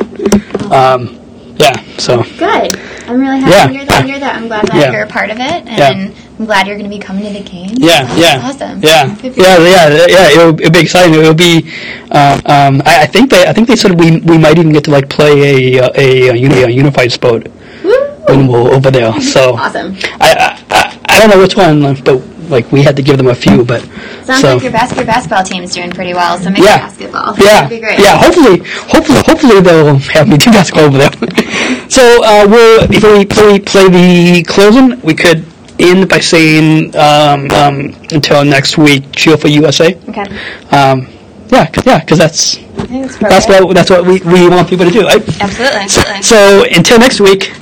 um 0.72 1.18
yeah 1.56 1.74
so 1.98 2.22
Good. 2.38 2.76
I'm 3.08 3.20
really 3.20 3.38
happy 3.38 3.52
Yeah. 3.52 3.66
to 3.66 3.72
hear 3.72 3.84
that. 3.86 4.04
hear 4.04 4.18
that. 4.18 4.34
I'm 4.34 4.48
glad 4.48 4.66
that 4.66 4.74
Yeah. 4.74 4.90
you're 4.92 5.04
a 5.04 5.06
part 5.06 5.30
of 5.30 5.38
it, 5.38 5.62
and 5.70 5.78
Yeah. 5.78 6.10
I'm 6.38 6.44
glad 6.44 6.66
you're 6.66 6.76
going 6.76 6.90
to 6.90 6.94
be 6.94 6.98
coming 6.98 7.22
to 7.24 7.30
the 7.32 7.48
game. 7.48 7.70
Yeah, 7.78 8.02
That's 8.02 8.18
yeah, 8.18 8.42
awesome. 8.42 8.82
yeah, 8.82 9.14
yeah, 9.22 9.58
yeah, 9.62 10.06
yeah. 10.10 10.26
It'll, 10.34 10.58
it'll 10.60 10.72
be 10.72 10.80
exciting. 10.80 11.14
It'll 11.14 11.32
be. 11.32 11.70
Uh, 12.10 12.40
um, 12.46 12.82
I, 12.84 13.02
I 13.02 13.06
think 13.06 13.30
they. 13.30 13.46
I 13.46 13.52
think 13.54 13.68
they 13.68 13.76
said 13.76 13.94
we 13.98 14.18
we 14.26 14.36
might 14.36 14.58
even 14.58 14.72
get 14.72 14.82
to 14.84 14.90
like 14.90 15.08
play 15.08 15.32
a 15.78 15.78
a, 15.94 16.34
a, 16.34 16.64
a 16.66 16.68
unified 16.68 17.12
sport 17.12 17.46
Woo! 17.84 18.66
over 18.74 18.90
there. 18.90 19.14
So 19.22 19.54
Awesome. 19.54 19.96
I, 20.20 20.34
I 20.34 20.48
I 20.74 20.98
I 21.06 21.20
don't 21.20 21.30
know 21.30 21.38
which 21.40 21.56
one, 21.56 21.94
but 22.02 22.18
like 22.48 22.70
we 22.72 22.82
had 22.82 22.96
to 22.96 23.02
give 23.02 23.16
them 23.18 23.28
a 23.28 23.34
few. 23.34 23.64
But 23.64 23.82
Sounds 24.24 24.40
so 24.40 24.54
like 24.54 24.62
your, 24.62 24.72
bas- 24.72 24.94
your 24.96 25.04
basketball 25.06 25.44
team's 25.44 25.74
doing 25.74 25.90
pretty 25.90 26.14
well. 26.14 26.38
So 26.38 26.50
maybe 26.50 26.64
Yeah. 26.66 26.78
basketball. 26.78 27.34
yeah, 27.38 27.44
That'd 27.62 27.70
be 27.70 27.80
great. 27.80 27.98
yeah. 27.98 28.16
Hopefully, 28.18 28.58
hopefully, 28.88 29.20
hopefully 29.24 29.60
they'll 29.60 29.96
have 29.98 30.28
me 30.28 30.36
do 30.36 30.50
basketball 30.50 30.86
over 30.86 30.98
there. 30.98 31.10
so 31.90 32.02
uh, 32.24 32.46
we'll 32.48 32.86
before 32.88 33.16
we 33.18 33.24
play, 33.26 33.58
play 33.60 33.88
the 33.88 34.44
closing, 34.46 35.00
we 35.02 35.14
could 35.14 35.44
end 35.78 36.08
by 36.08 36.18
saying 36.20 36.94
um, 36.96 37.50
um, 37.50 37.94
until 38.10 38.44
next 38.44 38.78
week, 38.78 39.04
cheer 39.12 39.36
for 39.36 39.48
USA. 39.48 39.94
Okay. 40.08 40.24
Um, 40.70 41.08
yeah, 41.48 41.66
'cause- 41.66 41.86
yeah, 41.86 42.00
because 42.00 42.18
that's 42.18 42.56
I 42.78 42.86
think 42.86 43.06
it's 43.06 43.16
that's 43.18 43.46
what 43.48 43.74
that's 43.74 43.90
what 43.90 44.04
we, 44.04 44.20
we 44.20 44.48
want 44.48 44.68
people 44.68 44.84
to 44.86 44.90
do, 44.90 45.02
right? 45.04 45.22
Absolutely. 45.40 45.78
Absolutely. 45.80 46.22
So 46.22 46.64
until 46.74 46.98
next 46.98 47.20
week, 47.20 47.52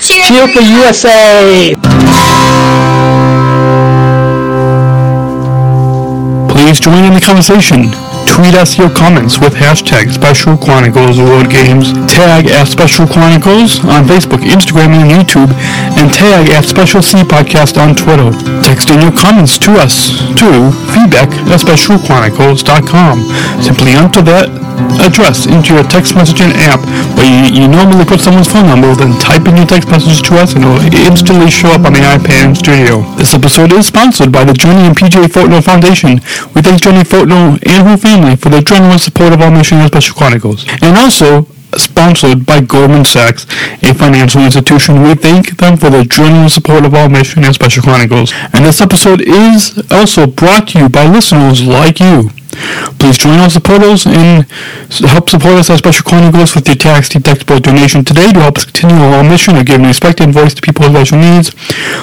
Cheers. 0.00 0.28
cheer 0.28 0.48
for 0.48 0.60
USA. 0.60 1.74
Please 6.70 6.78
join 6.78 7.02
in 7.02 7.14
the 7.14 7.20
conversation. 7.20 7.90
Tweet 8.30 8.54
us 8.54 8.78
your 8.78 8.94
comments 8.94 9.42
with 9.42 9.58
hashtag 9.58 10.06
Special 10.14 10.56
Chronicles 10.56 11.18
World 11.18 11.50
Games. 11.50 11.90
Tag 12.06 12.46
at 12.46 12.68
Special 12.70 13.08
Chronicles 13.08 13.82
on 13.82 14.06
Facebook, 14.06 14.46
Instagram, 14.46 14.94
and 14.94 15.10
YouTube, 15.10 15.50
and 15.98 16.14
tag 16.14 16.48
at 16.50 16.62
Special 16.64 17.02
C 17.02 17.26
Podcast 17.26 17.74
on 17.74 17.96
Twitter. 17.98 18.30
Text 18.62 18.88
in 18.88 19.02
your 19.02 19.10
comments 19.10 19.58
to 19.58 19.82
us 19.82 20.14
to 20.38 20.70
feedback 20.94 21.34
at 21.50 21.58
specialchronicles.com. 21.58 23.18
Simply 23.60 23.90
enter 23.90 24.22
that 24.22 24.46
address 25.00 25.46
into 25.46 25.74
your 25.74 25.84
text 25.84 26.14
messaging 26.14 26.52
app 26.66 26.80
where 27.16 27.28
you, 27.28 27.62
you 27.62 27.68
normally 27.68 28.04
put 28.04 28.20
someone's 28.20 28.48
phone 28.48 28.66
number, 28.66 28.94
then 28.94 29.18
type 29.20 29.46
in 29.46 29.56
your 29.56 29.66
text 29.66 29.88
message 29.88 30.22
to 30.28 30.36
us 30.36 30.54
and 30.54 30.64
it 30.64 30.68
will 30.68 30.82
instantly 31.06 31.50
show 31.50 31.68
up 31.70 31.84
on 31.86 31.92
the 31.92 32.00
iPad 32.00 32.56
studio. 32.56 33.02
This 33.16 33.34
episode 33.34 33.72
is 33.72 33.86
sponsored 33.86 34.32
by 34.32 34.44
the 34.44 34.52
Johnny 34.54 34.86
and 34.86 34.96
PJ 34.96 35.28
Fortnell 35.28 35.64
Foundation. 35.64 36.20
We 36.54 36.62
thank 36.62 36.82
Johnny 36.82 37.04
Fortnell 37.04 37.58
and 37.66 37.88
her 37.88 37.96
family 37.96 38.36
for 38.36 38.48
their 38.48 38.62
generous 38.62 39.04
support 39.04 39.32
of 39.32 39.40
our 39.40 39.50
mission 39.50 39.78
and 39.78 39.88
Special 39.88 40.14
Chronicles. 40.14 40.64
And 40.82 40.96
also, 40.96 41.46
sponsored 41.76 42.46
by 42.46 42.60
Goldman 42.60 43.04
Sachs, 43.04 43.46
a 43.82 43.94
financial 43.94 44.42
institution. 44.42 45.02
We 45.02 45.14
thank 45.14 45.56
them 45.58 45.76
for 45.76 45.90
their 45.90 46.04
generous 46.04 46.54
support 46.54 46.84
of 46.84 46.94
our 46.94 47.08
mission 47.08 47.44
and 47.44 47.54
Special 47.54 47.82
Chronicles. 47.82 48.32
And 48.52 48.64
this 48.64 48.80
episode 48.80 49.20
is 49.20 49.80
also 49.90 50.26
brought 50.26 50.68
to 50.68 50.80
you 50.80 50.88
by 50.88 51.06
listeners 51.06 51.64
like 51.64 52.00
you. 52.00 52.30
Please 52.98 53.16
join 53.16 53.38
our 53.38 53.50
supporters 53.50 54.06
and 54.06 54.44
help 55.08 55.30
support 55.30 55.54
us 55.54 55.70
at 55.70 55.78
Special 55.78 56.04
Chronicles 56.04 56.54
with 56.54 56.66
your 56.66 56.76
tax-deductible 56.76 57.62
donation 57.62 58.04
today 58.04 58.32
to 58.32 58.40
help 58.40 58.58
us 58.58 58.64
continue 58.64 58.96
our 58.96 59.22
mission 59.22 59.56
of 59.56 59.66
giving 59.66 59.86
respect 59.86 60.20
and 60.20 60.32
voice 60.34 60.54
to 60.54 60.62
people 60.62 60.84
with 60.84 60.92
special 60.94 61.18
needs. 61.18 61.50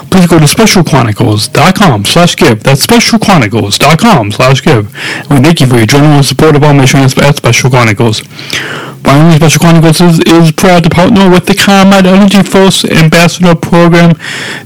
Please 0.10 0.27
go 0.27 0.39
to 0.39 0.45
specialchronicles.com 0.45 2.05
slash 2.05 2.36
give. 2.36 2.63
That's 2.63 2.86
specialchronicles.com 2.86 4.31
slash 4.31 4.63
give. 4.63 4.93
We 5.29 5.38
thank 5.41 5.62
you 5.62 5.67
for 5.67 5.77
your 5.77 5.86
generous 5.86 6.29
support 6.29 6.55
of 6.55 6.63
our 6.63 6.73
mission 6.73 7.01
at 7.01 7.17
at 7.17 7.36
Special 7.38 7.69
Chronicles. 7.69 8.19
Finally, 9.03 9.38
Special 9.38 9.60
Chronicles 9.60 10.01
is, 10.01 10.19
is 10.19 10.51
proud 10.51 10.83
to 10.83 10.89
partner 10.89 11.29
with 11.29 11.45
the 11.45 11.53
ComEd 11.55 12.05
Energy 12.05 12.43
Force 12.43 12.83
Ambassador 12.86 13.55
Program. 13.55 14.12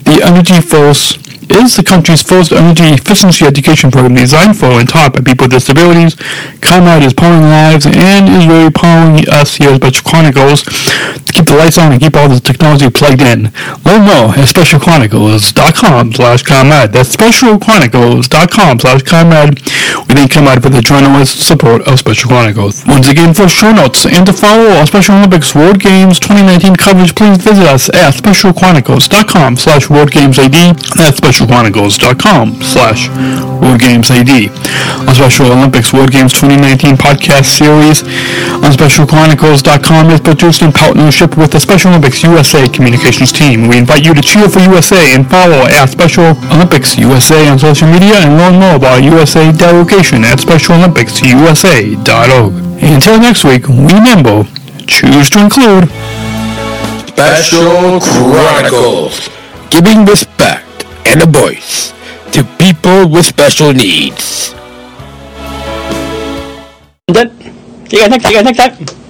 The 0.03 0.21
Energy 0.23 0.61
Force 0.61 1.17
is 1.51 1.75
the 1.75 1.83
country's 1.83 2.21
first 2.23 2.51
energy 2.51 2.83
efficiency 2.95 3.45
education 3.45 3.91
program 3.91 4.15
designed 4.15 4.57
for 4.57 4.79
and 4.79 4.87
taught 4.87 5.13
by 5.13 5.21
people 5.21 5.45
with 5.45 5.51
disabilities. 5.51 6.15
ComEd 6.61 7.03
is 7.03 7.13
powering 7.13 7.43
lives 7.43 7.85
and 7.85 8.29
is 8.29 8.47
really 8.47 8.71
powering 8.71 9.27
us 9.29 9.55
here 9.55 9.71
at 9.71 9.81
Special 9.81 10.03
Chronicles 10.09 10.63
to 10.63 11.31
keep 11.33 11.45
the 11.45 11.55
lights 11.55 11.77
on 11.77 11.91
and 11.91 12.01
keep 12.01 12.15
all 12.15 12.29
the 12.29 12.39
technology 12.39 12.89
plugged 12.89 13.21
in. 13.21 13.51
Learn 13.83 14.05
more 14.05 14.31
at 14.37 14.47
specialchronicles.com 14.47 16.13
slash 16.13 16.43
ComEd. 16.43 16.93
That's 16.93 17.15
specialchronicles.com 17.15 18.79
slash 18.79 19.01
ComEd. 19.03 19.59
We 20.07 20.15
thank 20.15 20.31
ComEd 20.31 20.63
for 20.63 20.69
the 20.69 20.81
generous 20.81 21.31
support 21.31 21.87
of 21.87 21.99
Special 21.99 22.29
Chronicles. 22.29 22.85
Once 22.85 23.09
again, 23.09 23.33
for 23.33 23.47
show 23.47 23.71
notes 23.71 24.05
and 24.05 24.25
to 24.25 24.33
follow 24.33 24.69
our 24.77 24.85
Special 24.85 25.15
Olympics 25.15 25.55
World 25.55 25.79
Games 25.79 26.19
2019 26.19 26.75
coverage, 26.75 27.15
please 27.15 27.37
visit 27.37 27.65
us 27.67 27.89
at 27.89 28.13
specialchronicles.com 28.13 29.57
slash 29.57 29.89
World 29.89 30.11
Games 30.11 30.39
AD. 30.39 30.53
That's 30.95 31.19
specialchronicles.com 31.41 32.61
slash 32.61 33.09
World 33.61 33.79
Games 33.79 34.09
AD. 34.11 34.29
Our 35.07 35.15
Special 35.15 35.51
Olympics 35.51 35.91
World 35.93 36.11
Games 36.11 36.33
2019 36.33 36.95
podcast 36.95 37.57
series 37.57 38.03
on 38.63 38.71
specialchronicles.com 38.71 40.09
is 40.11 40.19
produced 40.21 40.61
in 40.61 40.71
partnership 40.71 41.35
with 41.37 41.51
the 41.51 41.59
Special 41.59 41.89
Olympics 41.89 42.21
USA 42.23 42.67
communications 42.69 43.31
team. 43.31 43.67
We 43.67 43.77
invite 43.77 44.05
you 44.05 44.13
to 44.13 44.21
cheer 44.21 44.47
for 44.49 44.59
USA 44.59 45.15
and 45.15 45.27
follow 45.29 45.65
at 45.65 45.85
Special 45.87 46.35
Olympics 46.53 46.97
USA 46.97 47.47
on 47.49 47.57
social 47.59 47.87
media 47.87 48.15
and 48.15 48.37
learn 48.37 48.59
more 48.59 48.75
about 48.75 49.03
USA 49.03 49.51
delegation 49.51 50.23
at 50.23 50.39
specialolympics.usa.org. 50.39 52.53
Until 52.83 53.19
next 53.19 53.43
week, 53.43 53.67
remember, 53.67 54.43
choose 54.87 55.29
to 55.31 55.39
include 55.43 55.89
Special 57.09 57.99
Chronicles. 57.99 59.29
Giving 59.69 60.05
respect 60.05 60.65
and 61.11 61.21
a 61.23 61.25
voice 61.25 61.91
to 62.31 62.43
people 62.57 63.09
with 63.09 63.25
special 63.25 63.73
needs. 63.73 64.55
See 67.11 67.97
you 67.97 67.99
guys 67.99 68.09
next, 68.09 68.29
you 68.29 68.35
guys 68.35 68.45
next 68.45 68.57
time. 68.57 69.00